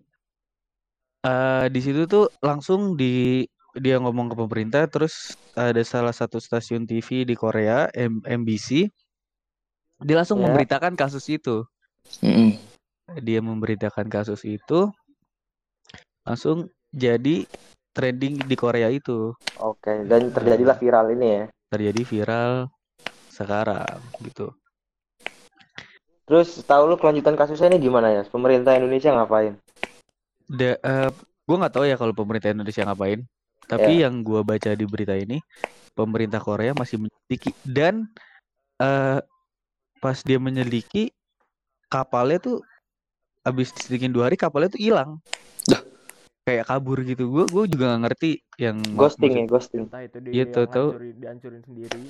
eh 1.27 1.65
di 1.73 1.81
situ 1.83 2.07
tuh 2.07 2.31
langsung 2.45 2.95
di 2.95 3.43
dia 3.77 4.01
ngomong 4.01 4.33
ke 4.33 4.37
pemerintah 4.37 4.89
terus 4.89 5.37
ada 5.57 5.81
salah 5.85 6.13
satu 6.13 6.41
stasiun 6.41 6.85
TV 6.85 7.25
di 7.29 7.35
Korea 7.37 7.89
M- 7.97 8.25
MBC 8.25 8.89
Dia 10.05 10.17
langsung 10.21 10.45
Ya. 10.45 10.53
memberitakan 10.53 10.93
kasus 10.93 11.25
itu. 11.33 11.65
Mm-mm. 12.21 12.53
Dia 13.25 13.41
memberitakan 13.41 14.13
kasus 14.13 14.45
itu 14.45 14.93
langsung 16.27 16.69
jadi 16.93 17.49
trending 17.97 18.45
di 18.45 18.57
Korea 18.59 18.93
itu. 18.93 19.33
Oke, 19.57 20.05
dan 20.05 20.29
terjadilah 20.37 20.77
viral 20.77 21.17
ini 21.17 21.27
ya. 21.33 21.45
Terjadi 21.73 22.03
viral 22.05 22.53
sekarang 23.33 24.05
gitu. 24.21 24.53
Terus 26.27 26.61
tahu 26.67 26.93
lu 26.93 26.97
kelanjutan 27.01 27.39
kasusnya 27.39 27.73
ini 27.73 27.79
gimana 27.89 28.13
ya? 28.13 28.23
Pemerintah 28.29 28.77
Indonesia 28.77 29.15
ngapain? 29.17 29.57
Da, 30.51 30.77
eh, 30.77 31.11
gua 31.47 31.57
nggak 31.63 31.73
tahu 31.73 31.85
ya 31.89 31.97
kalau 31.97 32.13
pemerintah 32.13 32.53
Indonesia 32.53 32.85
ngapain. 32.85 33.25
Tapi 33.67 33.99
Ya. 33.99 34.07
yang 34.07 34.23
gua 34.23 34.41
baca 34.41 34.71
di 34.73 34.87
berita 34.87 35.13
ini, 35.13 35.43
pemerintah 35.93 36.39
Korea 36.39 36.71
masih 36.73 37.03
menyelidiki 37.03 37.51
dan 37.67 38.07
eh 38.79 39.19
pas 39.99 40.19
dia 40.23 40.39
menyelidiki 40.39 41.11
kapalnya 41.89 42.39
tuh 42.39 42.57
habis 43.43 43.71
diselidikin 43.73 44.11
dua 44.11 44.31
hari 44.31 44.39
kapalnya 44.39 44.71
tuh 44.71 44.83
hilang. 44.83 45.19
Kayak 46.47 46.71
kabur 46.71 47.03
gitu. 47.03 47.27
Gua 47.27 47.45
gua 47.51 47.65
juga 47.67 47.91
nggak 47.91 48.03
ngerti 48.07 48.31
yang 48.57 48.79
Ghosting 48.95 49.35
maksud- 49.35 49.43
ya, 49.43 49.51
ghosting. 49.51 49.83
entah 49.91 50.03
itu 50.07 50.17
dia 50.23 50.33
Iya, 50.33 50.47
hancurin- 50.63 51.19
dihancurin 51.19 51.63
sendiri 51.67 52.03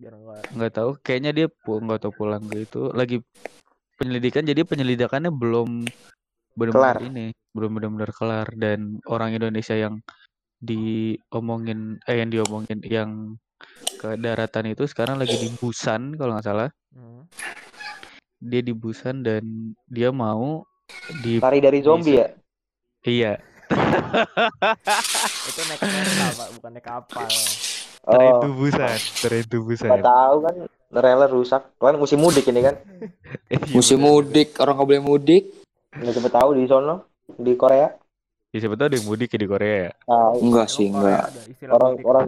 biar 0.00 0.16
enggak 0.16 0.40
nggak 0.56 0.72
tahu 0.72 0.90
kayaknya 1.04 1.30
dia 1.36 1.46
pu 1.52 1.76
nggak 1.76 2.00
tahu 2.00 2.12
pulang 2.16 2.40
gitu 2.48 2.88
lagi 2.96 3.20
penyelidikan 4.00 4.48
jadi 4.48 4.64
penyelidikannya 4.64 5.28
belum 5.28 5.84
benar-benar 6.56 6.96
Kelar. 6.96 7.04
ini 7.04 7.26
belum 7.52 7.70
benar-benar 7.76 8.10
kelar 8.16 8.48
dan 8.56 8.96
orang 9.04 9.36
Indonesia 9.36 9.76
yang 9.76 10.00
diomongin 10.60 11.96
eh 12.04 12.16
yang 12.16 12.28
diomongin 12.28 12.78
yang 12.84 13.10
ke 13.96 14.16
daratan 14.16 14.68
itu 14.68 14.84
sekarang 14.84 15.16
lagi 15.16 15.36
di 15.36 15.48
Busan 15.52 16.14
kalau 16.14 16.36
nggak 16.36 16.46
salah 16.46 16.68
Hmm. 16.90 17.22
dia 18.38 18.60
di 18.60 18.74
Busan 18.74 19.22
dan 19.22 19.44
dia 19.86 20.10
mau 20.10 20.66
di 21.20 21.38
Lari 21.38 21.62
dari 21.62 21.78
zombie 21.80 22.18
ya? 22.18 22.28
iya 23.04 23.32
itu 25.46 25.60
naik 25.64 25.78
kereta 25.78 26.26
pak 26.34 26.48
bukan 26.58 26.70
naik 26.72 26.84
kapal 26.84 27.30
Oh, 28.00 28.40
Busan 28.56 28.96
terintu 29.20 29.60
Busan 29.62 29.92
nggak 29.92 30.08
tahu 30.08 30.36
kan. 30.40 30.54
Trailer 30.90 31.28
rusak. 31.28 31.62
Kan 31.76 31.94
musim 31.94 32.18
mudik 32.18 32.48
ini 32.48 32.64
kan. 32.64 32.74
Iya, 33.52 33.70
Musim 33.70 34.00
mudik, 34.00 34.56
orang 34.56 34.74
nggak 34.74 34.88
boleh 34.88 35.04
mudik. 35.04 35.42
Nggak 35.92 36.16
cepet 36.16 36.32
tahu 36.32 36.50
di 36.56 36.64
sono 36.64 37.06
di 37.28 37.52
Korea. 37.54 37.92
Ya, 38.50 38.58
siapa 38.58 38.74
tahu 38.74 38.86
ada 38.90 38.96
yang 38.98 39.06
mudik 39.06 39.30
ya 39.30 39.38
di 39.38 39.48
Korea 39.48 39.76
ya 39.86 39.90
Tahu. 40.04 40.34
Enggak 40.42 40.66
sih, 40.68 40.86
enggak. 40.90 41.26
Orang 41.70 41.92
mudik. 41.94 42.06
orang 42.06 42.26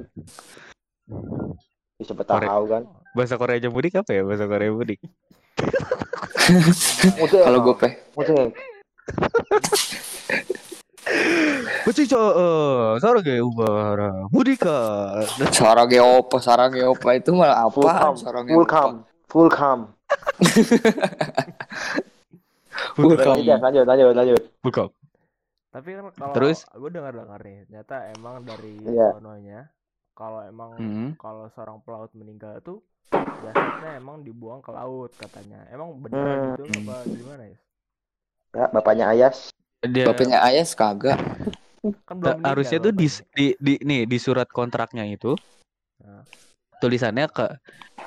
cepet 2.02 2.24
Korea. 2.26 2.48
tahu 2.50 2.64
kan. 2.66 2.82
bahasa 3.14 3.34
Korea 3.36 3.56
aja 3.58 3.68
mudik 3.70 3.92
apa 3.94 4.10
ya 4.10 4.22
bahasa 4.26 4.44
Korea 4.46 4.70
mudik 4.72 4.98
Kalau 7.46 7.58
gue 7.62 7.74
peh, 7.78 7.92
mudik 8.18 8.50
Beci 11.82 12.06
co, 12.06 12.20
eh, 12.22 12.90
sarage 13.02 13.42
ubara, 13.42 14.30
mudika. 14.30 15.10
sarage 15.56 15.98
opa, 15.98 16.38
sarage 16.38 16.78
opa 16.86 17.18
itu 17.18 17.34
malah 17.34 17.66
full 17.68 17.90
apa? 17.90 17.98
cam, 17.98 18.14
Sarage 18.14 18.54
full 18.54 18.66
cam, 18.66 18.90
full 19.26 19.48
cam. 19.50 19.78
Full 22.96 23.14
cam. 23.16 23.36
Lanjut, 23.36 23.58
lanjut, 23.60 23.84
lanjut, 23.84 24.12
lanjut. 24.16 24.42
Bukan. 24.64 24.88
Tapi 25.74 25.88
kan 25.96 26.06
kalau 26.20 26.36
Terus? 26.36 26.58
gue 26.80 26.90
dengar 26.96 27.12
dengar 27.20 27.40
nih 27.46 27.58
ternyata 27.66 27.94
emang 28.16 28.36
dari 28.50 28.76
Iya. 28.86 29.08
sononya 29.10 29.60
kalau 30.18 30.40
emang 30.52 30.72
Hmm. 30.78 31.16
kalau 31.22 31.44
seorang 31.54 31.78
pelaut 31.84 32.12
meninggal 32.20 32.54
tuh 32.68 32.78
jasadnya 33.44 33.90
emang 34.00 34.16
dibuang 34.26 34.60
ke 34.66 34.70
laut 34.78 35.10
katanya 35.22 35.60
emang 35.74 35.90
benar 36.04 36.34
Hmm. 36.36 36.52
gitu 36.52 36.64
apa 36.80 36.96
gimana 37.16 37.44
ya 37.52 37.58
Ya, 38.56 38.66
bapaknya 38.72 39.04
Ayas. 39.12 39.52
Dia 39.82 40.06
Bapaknya 40.08 40.38
Ayas 40.44 40.70
kagak. 40.78 41.18
kan 42.06 42.16
belum 42.22 42.36
meninggal 42.42 42.52
harusnya 42.52 42.78
tuh 42.82 42.92
di, 42.94 43.06
di 43.36 43.46
di 43.58 43.74
nih 43.82 44.02
di 44.06 44.18
surat 44.20 44.48
kontraknya 44.50 45.04
itu 45.08 45.34
Nah. 46.04 46.24
tulisannya 46.82 47.26
ke 47.36 47.46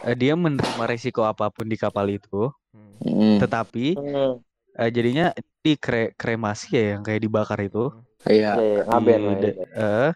eh, 0.07 0.15
dia 0.22 0.34
menerima 0.36 0.86
resiko 0.91 1.22
apa 1.25 1.45
pun 1.55 1.65
di 1.72 1.77
kapal 1.84 2.07
itu, 2.12 2.51
Hmm. 2.74 2.93
Hmm, 3.03 3.38
tetapi 3.41 3.86
Hmm, 3.95 4.43
eh, 4.75 4.89
jadinya 4.91 5.32
di 5.62 5.74
kre- 5.75 6.13
kremasi 6.13 6.67
ya 6.75 6.84
yang 6.96 7.01
kayak 7.01 7.22
dibakar 7.24 7.60
itu. 7.60 7.89
Iya. 8.25 8.58
ya, 8.58 8.63
ya, 8.63 8.82
ngaben 8.89 9.20
Di- 9.20 9.25
lah. 9.25 9.36
da- 9.38 9.53
ya. 9.53 9.65
eh, 9.75 10.10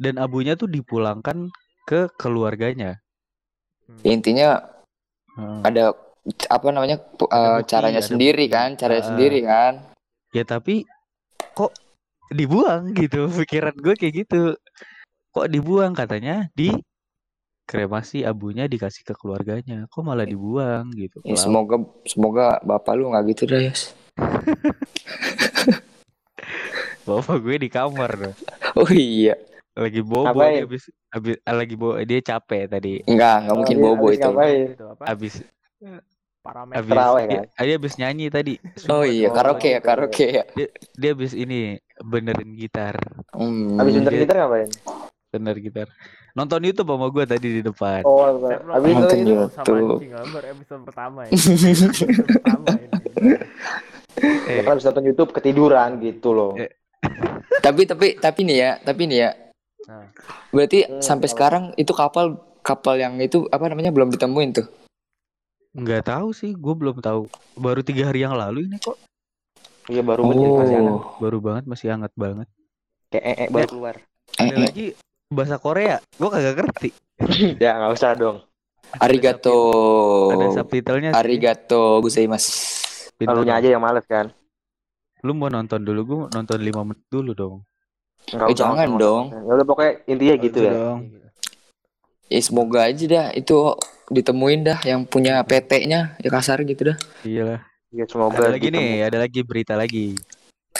dan 0.00 0.14
abunya 0.20 0.56
tuh 0.56 0.68
dipulangkan 0.68 1.48
ke 1.84 2.08
keluarganya. 2.16 2.96
Hmm. 3.86 4.02
Intinya 4.02 4.60
Hmm. 5.36 5.60
ada 5.62 5.92
apa 6.50 6.68
namanya 6.74 6.96
eh, 6.98 7.60
bukti, 7.62 7.68
caranya 7.70 8.00
ada 8.02 8.08
sendiri 8.08 8.44
bukti. 8.48 8.56
kan, 8.56 8.68
caranya 8.74 9.02
Ah. 9.04 9.08
sendiri 9.12 9.38
kan. 9.44 9.72
Ya 10.34 10.42
tapi 10.42 10.82
kok 11.54 11.70
dibuang 12.32 12.90
gitu 12.96 13.28
pikiran 13.46 13.76
gue 13.76 13.94
kayak 13.94 14.14
gitu. 14.26 14.56
Kok 15.30 15.46
dibuang 15.52 15.92
katanya 15.92 16.48
di 16.56 16.72
kremasi 17.66 18.22
abunya 18.22 18.64
dikasih 18.64 19.02
ke 19.02 19.12
keluarganya. 19.12 19.84
Kok 19.86 20.02
malah 20.02 20.22
dibuang 20.22 20.88
gitu. 20.92 21.18
Ya, 21.20 21.34
semoga 21.34 21.76
semoga 22.02 22.62
bapak 22.62 22.94
lu 22.94 23.10
nggak 23.10 23.24
gitu 23.28 23.42
dah 23.46 23.60
Yas. 23.60 23.92
Bapak 27.04 27.38
gue 27.38 27.56
di 27.56 27.68
kamar 27.68 28.10
dong. 28.14 28.36
Oh 28.76 28.90
iya, 28.90 29.32
Lagi 29.72 30.00
bobo 30.00 30.36
Ngapain? 30.36 30.52
dia 30.52 30.64
habis 30.64 30.82
habis 31.08 31.36
lagi 31.40 31.74
bobo 31.74 31.96
dia 31.98 32.20
capek 32.20 32.66
tadi. 32.66 33.00
enggak 33.04 33.34
enggak 33.40 33.56
mungkin 33.56 33.76
Habis- 33.76 33.86
bobo 33.88 34.04
habis 34.04 34.12
itu. 34.12 34.26
ngapain? 34.26 34.66
Itu 34.68 34.84
apa 34.86 35.02
Habis 35.06 35.34
parameter 36.42 36.76
habis 36.76 36.92
Terawih, 36.92 37.24
dia, 37.24 37.40
kan? 37.48 37.64
dia 37.64 37.74
habis 37.74 37.94
nyanyi 37.96 38.26
tadi. 38.28 38.54
Oh 38.86 39.00
iya, 39.02 39.26
Oh, 39.26 39.32
karaoke 39.32 39.68
ya, 39.70 39.80
karaoke 39.80 40.26
ya. 40.30 40.44
Dia 40.92 41.10
habis 41.10 41.32
ini 41.32 41.80
benerin 41.98 42.52
gitar. 42.52 43.00
Hmm. 43.32 43.80
Habis 43.80 43.92
bener 43.96 44.12
dia- 44.12 44.22
gitar 44.22 44.36
ngapain? 44.42 44.68
Bener 45.30 45.56
gitar. 45.56 45.88
Nonton 46.36 46.60
YouTube 46.62 46.84
sama 46.86 47.08
gue 47.08 47.24
tadi 47.24 47.48
di 47.50 47.62
depan. 47.62 48.04
Oh, 48.04 48.28
Saya 48.38 48.60
belum 48.60 48.74
habis 48.76 48.86
itu 48.86 48.94
Nonton 48.94 49.16
itu 49.16 49.24
YouTube. 49.26 50.00
sama 50.04 50.38
episode 50.44 50.82
pertama 50.84 51.18
ya 51.24 51.30
episode 51.32 51.94
pertama 52.28 52.66
ini 52.76 52.88
Eh, 54.46 54.60
kan 54.60 54.70
habis 54.72 54.84
nonton 54.84 55.04
YouTube 55.04 55.30
ketiduran 55.30 55.90
gitu 55.98 56.32
loh. 56.32 56.52
Eh. 56.56 56.72
Tapi 57.60 57.82
tapi 57.82 58.14
tapi 58.16 58.40
nih 58.42 58.56
ya, 58.56 58.70
tapi 58.78 59.02
nih 59.04 59.18
ya. 59.18 59.30
Nah. 59.86 60.06
Berarti 60.50 60.86
Hmm, 60.86 61.00
sampai 61.00 61.26
sekarang 61.26 61.64
itu 61.74 61.90
kapal 61.90 62.36
kapal 62.60 62.94
yang 62.94 63.18
itu 63.18 63.44
apa 63.46 63.66
namanya 63.66 63.90
belum 63.90 64.08
ditemuin 64.08 64.50
tuh. 64.54 64.66
nggak 65.74 66.06
tahu 66.06 66.30
sih, 66.30 66.52
gue 66.52 66.74
belum 66.74 66.96
tahu. 66.98 67.28
Baru 67.54 67.80
tiga 67.80 68.06
hari 68.06 68.22
yang 68.22 68.32
lalu 68.32 68.64
ini 68.64 68.78
kok. 68.78 68.96
Iya 69.86 70.00
baru 70.00 70.22
banget 70.22 70.40
Oh. 70.40 70.56
masih 70.56 70.74
hangat. 70.74 71.02
Baru 71.18 71.38
banget, 71.38 71.64
masih 71.66 71.86
hangat 71.90 72.12
banget. 72.14 72.48
Kayak 73.08 73.24
eh, 73.24 73.36
eh, 73.36 73.48
baru 73.50 73.68
keluar. 73.68 73.94
Eh, 74.32 74.40
Ada 74.42 74.54
eh, 74.54 74.62
lagi 74.62 74.86
bahasa 75.28 75.58
Korea, 75.58 75.98
gue 76.12 76.28
kagak 76.28 76.54
ngerti. 76.56 76.90
ya 77.62 77.74
nggak 77.76 77.92
usah 77.92 78.12
dong. 78.14 78.38
arigato. 78.96 79.56
Ada 80.30 80.62
subtitlenya. 80.62 81.10
sih. 81.10 81.18
Arigato 81.18 81.98
gozaimasu. 81.98 82.52
Pintar 83.12 83.34
Lalunya 83.34 83.52
dong. 83.52 83.60
aja 83.60 83.68
yang 83.68 83.82
males 83.82 84.06
kan. 84.06 84.30
Lu 85.20 85.34
mau 85.34 85.48
nonton 85.48 85.82
dulu, 85.82 86.00
gue 86.04 86.18
nonton 86.30 86.56
5 86.56 86.70
menit 86.84 87.02
dulu 87.08 87.32
dong. 87.32 87.54
Nggak 88.28 88.46
Eh, 88.46 88.54
jangan 88.54 88.74
nggak 88.76 88.88
usah. 88.88 89.00
dong. 89.00 89.24
Ya 89.32 89.52
udah 89.52 89.66
pokoknya 89.66 89.92
intinya 90.06 90.34
gitu 90.38 90.58
ya. 90.60 90.72
dong. 90.72 90.98
Ya 92.26 92.40
semoga 92.40 92.80
aja 92.84 93.04
dah 93.06 93.26
itu 93.32 93.56
ditemuin 94.08 94.60
dah 94.62 94.78
yang 94.82 95.02
punya 95.02 95.42
PT-nya 95.42 96.14
ya 96.16 96.28
kasar 96.28 96.62
gitu 96.62 96.94
dah. 96.94 96.96
Iya 97.22 97.42
lah. 97.44 97.60
Ya 97.90 98.04
semoga 98.06 98.38
Ada 98.38 98.50
lagi 98.52 98.68
ditemu. 98.68 98.78
nih, 98.78 98.92
ada 99.02 99.18
lagi 99.18 99.40
berita 99.42 99.74
lagi. 99.74 100.06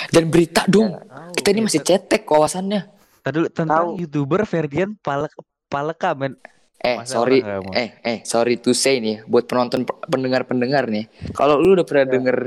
Dan 0.08 0.28
berita 0.28 0.62
dong. 0.66 0.94
Tahu. 0.94 1.34
Kita 1.34 1.48
ini 1.50 1.60
masih 1.64 1.80
cetek 1.80 2.22
wawasannya. 2.22 2.82
Tadi 3.26 3.42
dulu 3.42 3.50
tentang 3.50 3.90
Tahu. 3.90 3.98
youtuber 3.98 4.46
Ferdian 4.46 4.94
Palek 5.02 5.34
Paleka 5.66 6.14
men. 6.14 6.38
Eh, 6.78 7.02
Masa 7.02 7.18
sorry. 7.18 7.42
Eh, 7.74 7.90
eh, 8.06 8.18
sorry 8.22 8.54
to 8.54 8.70
say 8.70 9.02
nih 9.02 9.26
buat 9.26 9.50
penonton 9.50 9.82
pendengar-pendengar 10.06 10.86
nih. 10.86 11.10
Kalau 11.34 11.58
lu 11.58 11.74
udah 11.74 11.82
pernah 11.82 12.06
Ya. 12.06 12.12
denger 12.14 12.38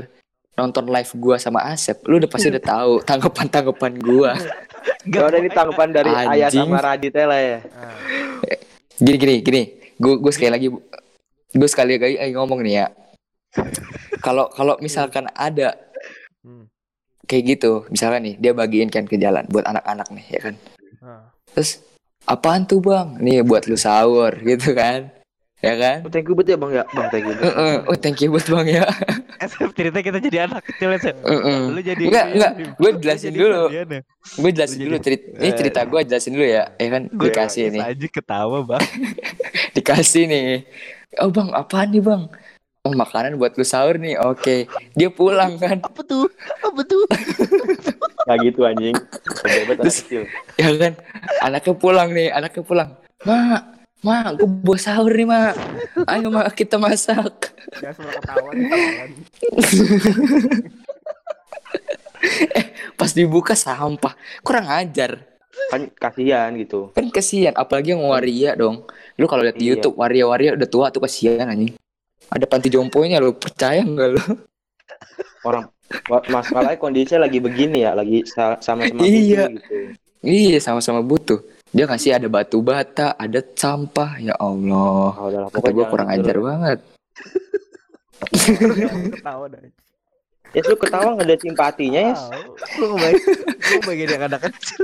nonton 0.56 0.88
live 0.88 1.12
gua 1.20 1.36
sama 1.36 1.68
Asep, 1.68 2.00
lu 2.08 2.16
udah 2.16 2.32
pasti 2.32 2.48
udah 2.48 2.64
tahu 2.64 2.92
tanggapan-tanggapan 3.08 3.92
gua. 4.00 4.32
Ya 5.04 5.28
udah 5.28 5.36
ini 5.36 5.52
tanggapan 5.52 5.88
dari 5.92 6.08
Ayah 6.16 6.48
Anjing. 6.48 6.64
sama 6.64 6.80
Radit 6.80 7.12
lah 7.12 7.36
ya. 7.36 7.58
Nah, 7.60 7.96
Gini 8.96 9.16
gini 9.20 9.34
gini. 9.44 9.62
Gue 10.00 10.16
gue 10.16 10.32
sekali 10.32 10.48
lagi 10.48 10.68
gue 11.52 11.68
sekali 11.68 12.00
lagi 12.00 12.16
lagi 12.16 12.32
ngomong 12.32 12.64
nih 12.64 12.74
ya. 12.80 12.86
Kalau 14.24 14.48
kalau 14.48 14.80
misalkan 14.80 15.28
ada 15.32 15.76
hmm. 16.40 16.69
Kayak 17.30 17.44
gitu, 17.48 17.86
misalkan 17.86 18.26
nih 18.26 18.34
dia 18.36 18.50
bagiin 18.50 18.90
kan 18.90 19.06
ke 19.06 19.14
jalan 19.14 19.46
buat 19.46 19.62
anak-anak 19.62 20.10
nih 20.10 20.26
ya 20.28 20.40
kan. 20.42 20.54
Nah. 20.98 21.30
Terus 21.48 21.78
apaan 22.26 22.66
tuh 22.66 22.82
bang? 22.82 23.14
Nih 23.16 23.40
buat 23.40 23.64
lu 23.64 23.78
sahur 23.78 24.34
gitu 24.42 24.74
kan? 24.74 25.14
Ya 25.60 25.76
kan? 25.76 25.98
Oh, 26.02 26.08
thank 26.08 26.24
you 26.24 26.32
banget 26.32 26.48
ya 26.48 26.58
bang 26.58 26.72
ya, 26.72 26.84
bang 26.88 27.06
thank 27.08 27.24
you. 27.24 27.36
Heeh. 27.36 27.74
Oh 27.84 27.92
thank 27.94 28.18
you 28.18 28.32
buat 28.32 28.48
bang 28.48 28.66
ya. 28.74 28.84
Asep 29.44 29.70
cerita 29.70 30.00
kita 30.00 30.18
jadi 30.18 30.48
anak 30.48 30.64
kecil. 30.66 30.88
Heeh. 30.96 31.60
Lu 31.68 31.80
jadi 31.80 32.02
Enggak, 32.02 32.26
enggak. 32.32 32.52
Gue 32.80 32.90
jelasin 32.96 33.32
dulu. 33.32 33.62
Ya? 33.68 33.84
Gue 34.36 34.50
jelasin 34.50 34.76
Lu 34.80 34.84
dulu 34.88 34.96
cerita. 34.98 35.24
Ini 35.36 35.48
Eh. 35.48 35.54
cerita 35.54 35.80
gue 35.84 36.00
jelasin 36.02 36.32
dulu 36.32 36.44
ya. 36.44 36.64
Ya 36.74 36.88
kan 36.88 37.02
Gue 37.12 37.28
dikasih 37.28 37.64
nih. 37.70 37.82
aja 37.86 38.06
ketawa 38.08 38.58
bang. 38.64 38.84
Dikasih 39.76 40.22
nih. 40.26 40.64
oh 41.18 41.28
bang 41.28 41.50
apaan 41.52 41.90
nih 41.90 42.00
bang 42.00 42.22
oh 42.80 42.92
makanan 42.92 43.36
buat 43.36 43.52
lu 43.54 43.62
sahur 43.62 43.94
nih 43.94 44.16
oke 44.16 44.64
dia 44.94 45.08
pulang 45.08 45.56
kan 45.56 45.84
Apa 45.84 46.00
tuh? 46.02 46.26
Apa 46.60 46.80
tuh? 46.82 47.04
Nggak 48.24 48.38
gitu 48.42 48.60
anjing. 48.62 48.96
Bebet 49.42 49.76
Terus- 49.78 50.00
kecil. 50.02 50.22
ya 50.54 50.68
kan 50.74 50.92
anaknya 51.40 51.74
pulang 51.74 52.08
nih 52.10 52.28
anaknya 52.28 52.62
pulang 52.62 52.90
mak 53.22 53.62
mak 54.00 54.32
gue 54.34 54.48
bawa 54.48 54.76
sahur 54.76 55.08
nih 55.10 55.24
mak 55.24 55.52
ayo 56.06 56.28
mak 56.28 56.52
kita 56.52 56.76
masak 56.76 57.52
Ya 57.78 57.92
semua 57.92 58.12
ketahuan 58.14 58.56
kan. 58.64 59.08
pas 62.96 63.10
dibuka 63.10 63.52
sampah 63.54 64.12
kurang 64.40 64.68
ajar 64.68 65.24
Kan 65.68 65.86
kasihan 65.92 66.50
gitu. 66.56 66.90
kan 66.90 67.08
kesian 67.08 67.54
apalagi 67.54 67.92
yang 67.92 68.02
waria 68.02 68.52
dong 68.54 68.84
lu 69.14 69.24
kalau 69.24 69.40
lihat 69.40 69.54
di 69.54 69.66
Iya. 69.66 69.76
YouTube 69.76 69.96
waria 69.96 70.24
waria 70.24 70.50
udah 70.52 70.66
tua 70.66 70.88
tuh 70.88 71.00
kesian 71.00 71.44
anjing 71.44 71.76
ada 72.30 72.44
panti 72.44 72.68
jomponya 72.68 73.18
lu 73.18 73.34
percaya 73.34 73.82
nggak 73.82 74.08
lu 74.10 74.22
Orang 75.42 75.72
masalahnya 76.28 76.76
kondisinya 76.76 77.24
lagi 77.24 77.38
begini 77.38 77.82
ya, 77.82 77.92
lagi 77.92 78.22
sa- 78.24 78.58
sama-sama 78.58 79.02
Iya. 79.02 79.48
butuh 79.48 79.58
gitu. 79.58 79.74
iya 80.22 80.58
sama-sama 80.58 81.00
butuh 81.00 81.40
dia 81.70 81.84
kasih 81.84 82.14
ada 82.14 82.26
batu 82.26 82.60
bata 82.60 83.14
ada 83.14 83.40
sampah 83.40 84.18
ya 84.18 84.34
Allah 84.34 85.10
Oh, 85.12 85.26
udah 85.26 85.40
lah, 85.40 85.48
kata 85.48 85.56
pokoknya 85.56 85.74
gue 85.74 85.86
kurang 85.88 86.08
ajar 86.08 86.34
lah. 86.34 86.44
banget 86.46 86.78
Ketawa 89.10 89.44
dah. 89.48 89.60
Ya 90.50 90.60
lu 90.62 90.74
ketawa 90.76 91.08
nggak 91.14 91.26
ada 91.26 91.36
simpatinya 91.38 92.00
ya. 92.04 92.14
Tahu. 92.14 92.50
Gue 92.76 92.98
baik. 92.98 93.22
Gue 93.60 93.80
bagian 93.86 94.08
yang 94.10 94.24
anak 94.26 94.40
kecil. 94.44 94.82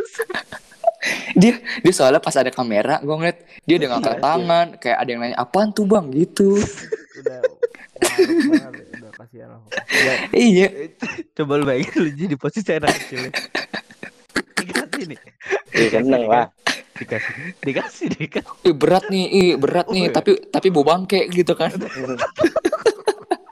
Dia 1.35 1.53
dia 1.79 1.93
soalnya 1.93 2.19
pas 2.19 2.33
ada 2.33 2.49
kamera 2.49 2.99
gue 2.99 3.13
ngeliat 3.13 3.39
dia 3.63 3.75
udah 3.77 3.89
ngangkat 3.91 4.13
Iya. 4.13 4.23
tangan 4.23 4.67
kayak 4.77 4.99
ada 4.99 5.09
yang 5.09 5.21
nanya 5.21 5.37
apaan 5.37 5.69
tuh 5.71 5.85
bang 5.85 6.07
gitu 6.11 6.57
Udah 7.17 7.41
udah 8.97 9.13
kasihan 9.15 9.49
lah. 9.51 9.61
iya 10.31 10.69
Coba 11.33 11.57
lu 11.57 11.65
bayangin 11.65 11.97
lu 11.99 12.11
jadi 12.11 12.35
posisi 12.35 12.69
anak 12.71 12.93
kecil. 12.95 13.33
Dikasih 14.57 15.05
nih. 15.07 15.19
Iya 15.73 15.89
seneng 15.95 16.25
lah. 16.27 16.47
Dikasih. 16.93 17.33
Dikasih 17.61 18.07
dikasih. 18.11 18.65
Ih, 18.65 18.75
berat 18.75 19.05
nih 19.09 19.25
ih 19.27 19.51
berat 19.55 19.89
nih 19.89 20.03
Oh, 20.03 20.09
iya. 20.09 20.13
tapi 20.13 20.31
tapi 20.47 20.69
bau 20.69 20.81
bangke 20.83 21.25
gitu 21.29 21.53
kan 21.53 21.73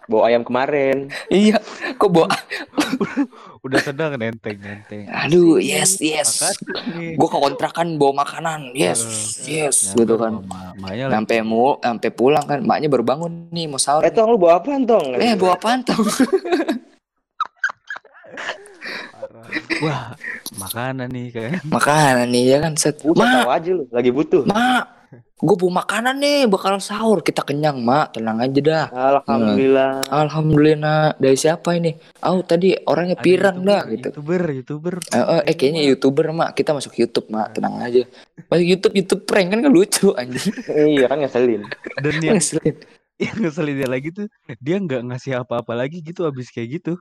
Bawa 0.05 0.29
ayam 0.29 0.45
kemarin. 0.45 1.09
iya 1.29 1.57
kok 1.97 2.09
bawa 2.11 2.29
Udah 3.65 3.81
sedang 3.81 4.13
nenteng 4.21 4.61
nenteng. 4.61 5.09
aduh 5.09 5.57
yes 5.57 5.97
yes. 5.97 6.53
Gue 7.17 7.29
ke 7.33 7.39
kontrakan 7.41 7.97
bawa 7.97 8.21
makanan. 8.21 8.77
Yes 8.77 9.01
yes 9.49 9.97
gitu 9.97 10.21
kan. 10.21 10.45
sampai 10.85 11.41
mu 11.41 11.81
sampai 11.81 12.11
pulang 12.13 12.45
kan 12.45 12.61
maknya 12.61 12.93
baru 12.93 13.01
bangun 13.01 13.49
nih 13.49 13.65
mau 13.65 13.81
sahur. 13.81 14.05
Eh 14.05 14.13
tong 14.13 14.29
lu 14.29 14.37
bawa 14.37 14.61
apaan 14.61 14.85
tong? 14.85 15.17
eh 15.17 15.33
bawa 15.33 15.57
apaan 15.57 15.81
tau 15.81 16.05
Parah. 19.17 19.47
Wah, 19.81 20.05
makanan 20.61 21.09
nih 21.09 21.27
kan. 21.33 21.57
makanan 21.65 22.29
nih 22.29 22.45
ya 22.45 22.57
kan 22.69 22.73
set. 22.77 23.01
Mak 23.01 23.17
tahu 23.17 23.49
aja 23.49 23.71
lu, 23.73 23.85
lagi 23.89 24.11
butuh. 24.13 24.45
mak 24.45 25.04
gue 25.35 25.57
bawa 25.59 25.83
makanan 25.83 26.23
nih 26.23 26.47
bakal 26.47 26.79
sahur 26.79 27.19
kita 27.19 27.43
kenyang 27.43 27.83
mak 27.83 28.15
tenang 28.15 28.39
aja 28.39 28.61
dah 28.63 28.87
Alhamdulillah. 28.95 30.07
Alhamdulillah 30.07 31.19
dari 31.19 31.35
siapa 31.35 31.75
ini? 31.75 31.91
Oh 32.23 32.39
tadi 32.47 32.71
orangnya 32.87 33.19
pirang 33.19 33.59
YouTuber, 33.59 33.67
dah 33.67 33.83
gitu. 33.91 34.07
Youtuber, 34.15 34.43
youtuber. 34.55 34.95
Eh, 35.11 35.19
eh, 35.19 35.43
eh, 35.51 35.55
kayaknya 35.59 35.83
youtuber 35.91 36.31
mak 36.31 36.55
kita 36.55 36.71
masuk 36.71 36.95
YouTube 36.95 37.35
mak 37.35 37.51
tenang 37.51 37.83
aja. 37.83 38.07
Masuk 38.47 38.67
YouTube 38.67 38.95
YouTube 38.95 39.23
prank 39.27 39.51
kan 39.51 39.59
kan 39.59 39.73
lucu 39.75 40.15
anjing. 40.15 40.55
iya 40.95 41.11
kan 41.11 41.19
ngeselin. 41.19 41.63
Dan 41.99 42.15
yang 42.23 42.39
Ngeselin. 42.39 42.75
yang 43.19 43.37
ngeselinnya 43.43 43.89
lagi 43.91 44.09
tuh 44.15 44.27
dia 44.63 44.77
nggak 44.79 45.03
ngasih 45.03 45.43
apa-apa 45.43 45.75
lagi 45.75 45.99
gitu 45.99 46.31
abis 46.31 46.55
kayak 46.55 46.79
gitu. 46.79 46.95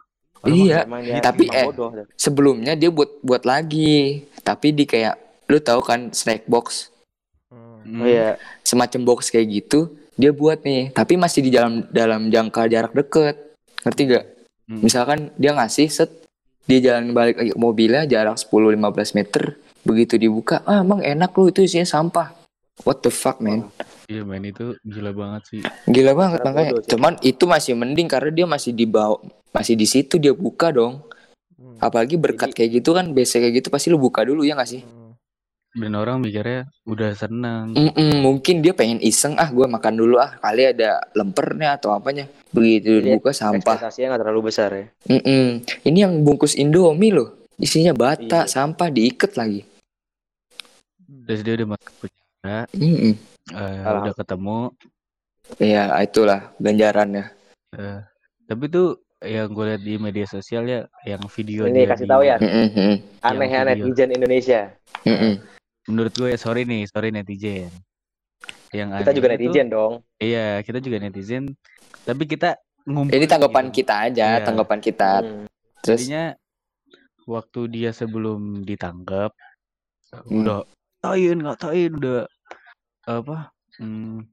Iya, 0.44 0.84
Emang 0.84 1.06
dia 1.06 1.24
tapi, 1.24 1.48
eh, 1.54 1.63
bodoh. 1.70 1.94
Sebelumnya 2.20 2.75
dia 2.75 2.92
buat 2.92 3.24
buat 3.24 3.48
lagi, 3.48 4.25
tapi 4.44 4.75
di 4.75 4.84
kayak 4.84 5.16
lu 5.48 5.62
tahu 5.62 5.79
kan 5.79 6.12
snack 6.12 6.44
box 6.51 6.93
Hmm. 7.83 8.01
Oh 8.03 8.07
iya. 8.07 8.39
semacam 8.63 9.01
box 9.13 9.29
kayak 9.29 9.48
gitu 9.51 9.91
dia 10.13 10.29
buat 10.29 10.61
nih, 10.61 10.93
tapi 10.93 11.17
masih 11.17 11.41
di 11.41 11.50
dalam 11.50 11.89
dalam 11.89 12.29
jangka 12.29 12.69
jarak 12.69 12.93
deket, 12.93 13.35
ngerti 13.81 14.01
gak? 14.13 14.25
Hmm. 14.69 14.79
Misalkan 14.85 15.19
dia 15.41 15.57
ngasih 15.57 15.89
set 15.89 16.24
dia 16.63 16.79
jalan 16.79 17.11
balik 17.11 17.35
lagi 17.39 17.51
ke 17.51 17.59
mobilnya 17.59 18.07
jarak 18.07 18.39
10-15 18.39 19.19
meter 19.19 19.59
begitu 19.83 20.15
dibuka 20.15 20.63
ah 20.63 20.79
emang 20.79 21.03
enak 21.03 21.35
lu 21.35 21.51
itu 21.51 21.59
isinya 21.59 21.83
sampah 21.83 22.31
what 22.87 23.03
the 23.03 23.11
fuck 23.11 23.43
man 23.43 23.67
Iya 24.11 24.27
main 24.27 24.43
itu 24.43 24.75
gila 24.83 25.15
banget 25.15 25.41
sih. 25.48 25.61
Gila 25.87 26.11
banget 26.11 26.43
Karena 26.43 26.51
makanya. 26.51 26.72
bodoh 26.75 26.83
sih. 26.83 26.89
Cuman 26.91 27.13
itu 27.24 27.43
masih 27.48 27.74
mending 27.79 28.07
karena 28.11 28.31
dia 28.35 28.46
masih 28.46 28.75
di 28.75 28.83
bawah 28.83 29.24
masih 29.55 29.79
di 29.79 29.87
situ 29.87 30.19
dia 30.19 30.35
buka 30.35 30.75
dong. 30.75 31.07
Hmm. 31.55 31.79
Apalagi 31.79 32.19
berkat 32.19 32.51
kayak 32.51 32.83
gitu 32.83 32.91
kan 32.91 33.15
biasa 33.15 33.39
kayak 33.39 33.63
gitu 33.63 33.67
pasti 33.72 33.87
lu 33.87 33.98
buka 33.98 34.27
dulu 34.27 34.43
ya 34.43 34.59
gak 34.59 34.67
sih? 34.67 34.83
Hmm. 34.83 35.02
Dan 35.74 35.98
orang 35.98 36.22
mikirnya 36.22 36.70
udah 36.86 37.18
seneng. 37.18 37.74
Mm-mm, 37.74 38.22
mungkin 38.22 38.62
dia 38.62 38.77
pengen 38.77 39.01
iseng 39.01 39.33
ah 39.42 39.50
gua 39.50 39.66
makan 39.66 39.98
dulu 39.98 40.22
ah 40.22 40.38
kali 40.38 40.70
ada 40.70 41.01
lempernya 41.18 41.81
atau 41.81 41.98
apanya. 41.98 42.29
Begitu 42.53 43.01
Jadi, 43.01 43.09
dibuka 43.09 43.33
sampah. 43.33 43.81
Ekspektasinya 43.81 44.14
nggak 44.14 44.22
terlalu 44.22 44.42
besar 44.53 44.70
ya. 44.70 44.86
Mm-mm. 45.09 45.66
Ini 45.81 45.98
yang 46.05 46.22
bungkus 46.22 46.53
Indomie 46.53 47.09
loh. 47.09 47.42
Isinya 47.57 47.90
bata, 47.90 48.46
Iya. 48.46 48.50
sampah 48.50 48.94
diikat 48.94 49.33
lagi. 49.33 49.66
Terus 51.25 51.42
dia 51.42 51.53
udah 51.57 51.68
masuk 51.74 51.94
penjara, 51.98 52.59
Mm-mm. 52.77 53.14
eh, 53.50 53.81
Alah. 53.81 54.01
udah 54.05 54.14
ketemu. 54.14 54.59
Ya 55.57 55.83
itulah 56.00 56.53
ganjarannya. 56.62 57.33
eh, 57.74 58.00
tapi 58.46 58.70
tuh 58.70 59.01
yang 59.25 59.50
gue 59.50 59.66
lihat 59.66 59.81
di 59.81 59.98
media 59.98 60.29
sosial 60.29 60.70
ya, 60.70 60.86
yang 61.09 61.25
video 61.33 61.66
Ini 61.66 61.81
dia 61.81 61.90
kasih 61.98 62.05
di- 62.05 62.12
tahu 62.14 62.22
ya. 62.22 62.38
Mm-mm. 62.38 62.94
Aneh-aneh 63.25 63.74
netizen 63.81 64.14
Indonesia. 64.14 64.70
Menurut 65.85 66.13
gue 66.13 66.29
ya 66.29 66.37
sorry 66.37 66.63
nih, 66.63 66.87
sorry 66.87 67.09
netizen. 67.09 67.72
Yang 68.72 68.89
Kita 69.01 69.11
juga 69.11 69.27
itu- 69.27 69.33
netizen 69.37 69.67
dong. 69.67 69.93
Iya, 70.17 70.61
kita 70.61 70.79
juga 70.79 70.98
netizen. 70.98 71.43
Tapi 72.01 72.24
kita 72.25 72.55
ngumpul. 72.83 73.11
Ini 73.11 73.25
tanggapan 73.25 73.65
gitu. 73.65 73.75
kita 73.79 73.93
aja, 74.01 74.27
Iya. 74.33 74.43
tanggapan 74.43 74.79
kita. 74.79 75.11
Hmm. 75.19 75.46
Terus 75.79 76.00
Jadinya 76.01 76.25
waktu 77.24 77.59
dia 77.69 77.91
sebelum 77.91 78.61
ditangkap 78.61 79.31
Hmm. 80.13 80.39
udah 80.39 80.59
tain 81.00 81.37
ngatain 81.37 81.91
udah 81.91 82.27
apa 83.03 83.50
hmm, 83.75 84.24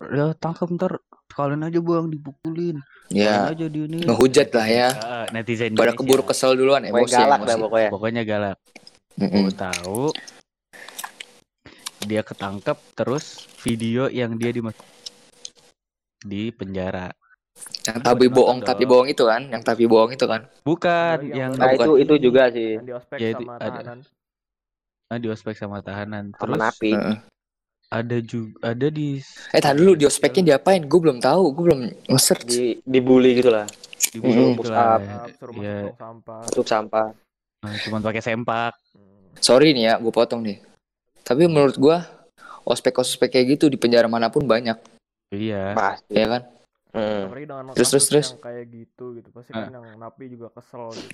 udah 0.00 0.36
tangkap 0.36 0.68
ntar 0.70 0.92
kalian 1.26 1.64
aja 1.64 1.80
bang 1.80 2.06
dipukulin 2.06 2.76
ya 3.08 3.48
kalian 3.48 3.54
aja 3.54 3.66
di 3.66 3.80
ini 3.80 3.98
ngehujat 4.04 4.48
lah 4.50 4.66
ya. 4.66 4.88
Netizen 5.30 5.72
Pada 5.72 5.90
keburu 5.92 6.22
kesel 6.22 6.54
duluan 6.54 6.84
Pokoknya 6.84 7.00
emosi 7.00 7.16
galak 7.16 7.40
dah 7.40 7.46
emosi. 7.48 7.64
pokoknya. 7.64 7.88
pokoknya 7.88 8.22
galak 8.24 8.56
Mm-mm. 9.18 9.48
gue 9.48 9.54
tahu 9.54 10.02
dia 12.04 12.22
ketangkep 12.22 12.78
terus 12.94 13.44
video 13.60 14.08
yang 14.08 14.34
dia 14.34 14.50
di 14.50 14.60
di 16.20 16.42
penjara 16.50 17.10
Yang 17.84 17.96
Kan 18.00 18.00
tapi 18.00 18.24
bohong 18.32 18.58
tapi 18.64 18.88
bohong 18.88 19.08
itu 19.10 19.20
kan, 19.26 19.42
yang 19.52 19.60
tapi 19.60 19.84
bohong 19.84 20.16
itu 20.16 20.24
kan. 20.24 20.48
bukan 20.64 21.16
Oh, 21.20 21.28
yang 21.28 21.36
yang 21.36 21.52
Nah 21.60 21.68
bukan. 21.74 21.84
itu 21.84 21.92
itu 22.00 22.14
juga 22.30 22.42
sih. 22.48 22.80
Yang 22.80 22.86
di 22.86 22.92
ospek 22.96 23.16
Ya, 23.20 23.28
itu 23.30 23.42
sama 23.44 23.52
ada. 23.56 23.68
tahanan. 23.68 23.98
ah, 25.10 25.18
di 25.18 25.28
ospek 25.28 25.54
sama 25.58 25.78
tahanan 25.82 26.24
Sama 26.30 26.38
terus 26.40 26.60
napi. 26.62 26.90
Heeh. 26.96 27.16
ada 27.90 28.16
juga 28.22 28.54
ada 28.64 28.86
di 28.88 29.08
Eh 29.50 29.60
tadi 29.60 29.76
dulu 29.76 29.92
di 29.92 30.06
ospeknya 30.06 30.42
diapain? 30.54 30.86
Gue 30.86 31.00
belum 31.02 31.18
tahu, 31.18 31.42
gue 31.52 31.62
belum 31.68 31.80
nge-search. 32.08 32.48
Di 32.48 32.64
dibully 32.86 33.36
gitu 33.36 33.50
lah. 33.50 33.66
di 34.08 34.16
Mm-mm. 34.16 34.56
gitu 34.56 34.64
Push 34.64 34.70
lah. 34.72 34.78
up. 34.96 35.00
Maaf, 35.04 35.28
suruh 35.36 35.52
masuk 35.52 35.76
tong 35.84 35.98
sampah. 36.00 36.40
Sampah. 36.64 37.06
Nah, 37.60 37.76
cuman 37.76 38.00
pakai 38.00 38.22
sempak. 38.24 38.72
Sorry 39.36 39.76
nih 39.76 39.84
ya, 39.84 39.94
gue 40.00 40.08
potong 40.08 40.40
nih. 40.40 40.60
Tapi 41.20 41.44
menurut 41.44 41.76
gue 41.76 41.96
ospek-ospek 42.64 43.36
kayak 43.36 43.46
gitu 43.56 43.68
di 43.68 43.76
penjara 43.76 44.08
mana 44.08 44.28
pun 44.28 44.44
banyak, 44.44 44.76
iya 45.32 45.72
Pasti. 45.76 46.12
ya 46.12 46.26
kan? 46.28 46.42
Hmm. 46.90 47.30
Terus, 47.76 47.88
terus, 47.94 48.06
terus. 48.10 48.28
kayak 48.36 48.66
gitu 48.66 49.14
gitu 49.14 49.30
pasti 49.30 49.54
Ah. 49.54 49.68
kan 49.70 49.78
yang 49.78 49.86
napi 49.94 50.26
juga 50.26 50.50
kesel 50.50 50.90
gitu. 50.90 51.08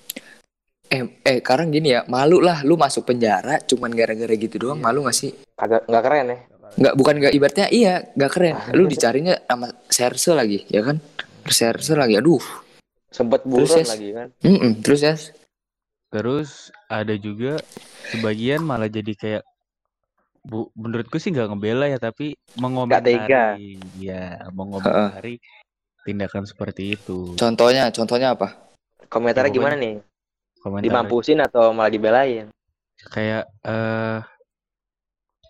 Eh, 0.86 1.02
eh, 1.22 1.38
sekarang 1.42 1.68
gini 1.68 1.92
ya, 1.92 2.06
malu 2.06 2.38
lah, 2.38 2.62
lu 2.62 2.78
masuk 2.78 3.04
penjara 3.04 3.58
cuman 3.60 3.90
gara-gara 3.92 4.32
gitu 4.32 4.56
doang, 4.56 4.78
Iya. 4.80 4.86
malu 4.86 5.04
gak 5.04 5.18
sih? 5.18 5.34
Agak 5.58 5.82
nggak 5.84 6.02
keren 6.02 6.26
ya. 6.30 6.38
Nggak, 6.76 6.94
bukan 6.94 7.14
gak 7.20 7.34
ibaratnya, 7.34 7.66
iya, 7.70 7.94
gak 8.14 8.30
keren. 8.32 8.56
Lu 8.72 8.86
dicarinya 8.86 9.34
sama 9.42 9.66
serse 9.90 10.30
lagi, 10.32 10.62
ya 10.70 10.82
kan? 10.82 10.96
Serse 11.46 11.92
lagi, 11.94 12.14
aduh. 12.16 12.42
Sempet 13.10 13.42
buron 13.44 13.66
Terus, 13.66 13.82
Yes. 13.82 13.90
lagi 13.90 14.08
kan. 14.12 14.28
Mm-mm, 14.42 14.72
Terus 14.82 15.00
ya, 15.02 15.14
terus 16.10 16.70
ada 16.86 17.14
juga 17.18 17.58
sebagian 18.14 18.62
malah 18.62 18.86
jadi 18.86 19.12
kayak 19.18 19.44
bu 20.46 20.70
menurutku 20.78 21.18
sih 21.18 21.34
nggak 21.34 21.50
ngebela 21.50 21.90
ya 21.90 21.98
tapi 21.98 22.38
mengomentari 22.54 23.82
ya 23.98 24.46
mengomentari 24.54 25.42
tindakan 26.06 26.46
seperti 26.46 26.94
itu 26.94 27.34
contohnya, 27.34 27.90
contohnya 27.90 28.38
apa? 28.38 28.54
Komentarnya 29.10 29.50
Ya, 29.50 29.56
gimana 29.58 29.74
nih? 29.74 29.94
komentar 30.62 30.86
Dimampusin 30.86 31.38
atau 31.42 31.74
malah 31.74 31.90
dibelain? 31.90 32.46
kayak 33.10 33.46
eh 33.66 34.18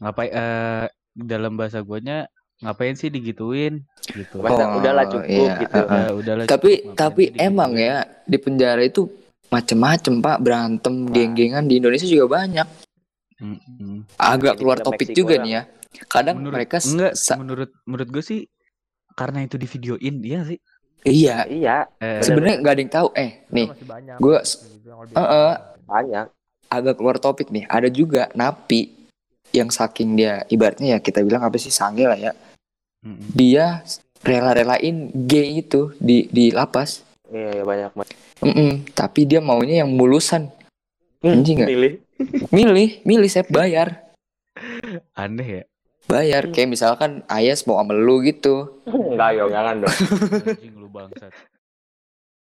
ngapain 0.01 0.33
eh 0.33 0.87
dalam 1.17 1.57
bahasa 1.57 1.81
guanya 1.81 2.29
ngapain 2.61 2.97
sih 2.97 3.09
digituin 3.13 3.85
gitu. 4.13 4.41
Oh, 4.41 4.81
udahlah 4.81 5.09
cukup 5.09 5.29
iya, 5.29 5.61
gitu. 5.61 5.81
Ya, 5.89 6.07
udahlah 6.13 6.45
Tapi 6.49 6.71
cukup, 6.85 6.97
tapi 6.97 7.23
digituin. 7.33 7.49
emang 7.53 7.73
ya 7.77 8.05
di 8.25 8.37
penjara 8.41 8.81
itu 8.81 9.09
macem-macem 9.49 10.19
pak 10.19 10.39
berantem 10.39 11.07
geng-gengan 11.09 11.65
di 11.65 11.79
Indonesia 11.79 12.05
juga 12.05 12.27
banyak. 12.37 12.69
Mm-mm. 13.37 14.09
Agak 14.17 14.55
Jadi 14.55 14.59
keluar 14.59 14.79
topik 14.81 15.09
Meksiko 15.09 15.19
juga 15.19 15.35
lah. 15.35 15.43
nih 15.43 15.53
ya. 15.53 15.63
Kadang 16.07 16.37
Menurut 16.39 16.55
mereka 16.55 16.77
enggak 16.83 17.13
sa- 17.15 17.37
menurut 17.37 17.71
menurut 17.83 18.09
gue 18.11 18.21
sih 18.21 18.41
karena 19.13 19.43
itu 19.43 19.57
di 19.57 19.65
videoin 19.65 20.15
dia 20.19 20.41
sih. 20.43 20.59
iya 21.03 21.47
Iya, 21.47 21.77
Eh, 21.97 22.21
sebenarnya 22.21 22.57
nggak 22.59 22.75
ada 22.75 22.83
yang 22.83 22.93
tahu. 22.93 23.09
Eh 23.15 23.31
nih 23.49 23.67
gua- 24.17 24.43
gitu 24.43 24.91
Uh-uh. 25.15 25.55
banyak. 25.85 26.27
agak 26.67 26.99
keluar 26.99 27.17
topik 27.17 27.49
nih. 27.49 27.63
Ada 27.65 27.87
juga 27.87 28.27
napi 28.33 28.91
yang 29.53 29.71
saking 29.71 30.19
dia 30.19 30.43
ibaratnya 30.47 30.89
ya 30.89 30.99
kita 30.99 31.23
bilang 31.23 31.41
apa 31.41 31.55
sih 31.57 31.71
sange 31.71 32.03
lah 32.03 32.19
ya. 32.19 32.35
mm-mm. 33.01 33.31
Dia 33.31 33.87
rela-relain 34.21 35.09
gay 35.15 35.61
itu 35.61 35.95
di 35.97 36.27
di 36.27 36.51
lapas. 36.51 37.07
Iya, 37.27 37.51
iya, 37.53 37.63
banyak 37.63 37.93
banget. 37.95 38.17
Mm-mm, 38.45 38.85
tapi 38.93 39.25
dia 39.25 39.41
maunya 39.41 39.85
yang 39.85 39.91
mulusan. 39.93 40.53
Anjing 41.25 41.65
nggak? 41.65 41.71
Milih. 41.73 41.93
Milih, 42.57 42.89
milih 43.05 43.29
saya 43.29 43.45
bayar. 43.49 44.09
Aneh 45.13 45.49
ya. 45.61 45.63
Bayar 46.07 46.49
kayak 46.49 46.71
misalkan 46.71 47.27
Ayas 47.27 47.67
mau 47.67 47.77
sama 47.83 47.93
lu 47.93 48.23
gitu. 48.25 48.81
Enggak, 48.87 49.37
yo, 49.37 49.51
jangan 49.53 49.85
dong. 49.85 49.97
Anjing 50.55 50.77
lu 50.79 50.89
bangsat. 50.89 51.33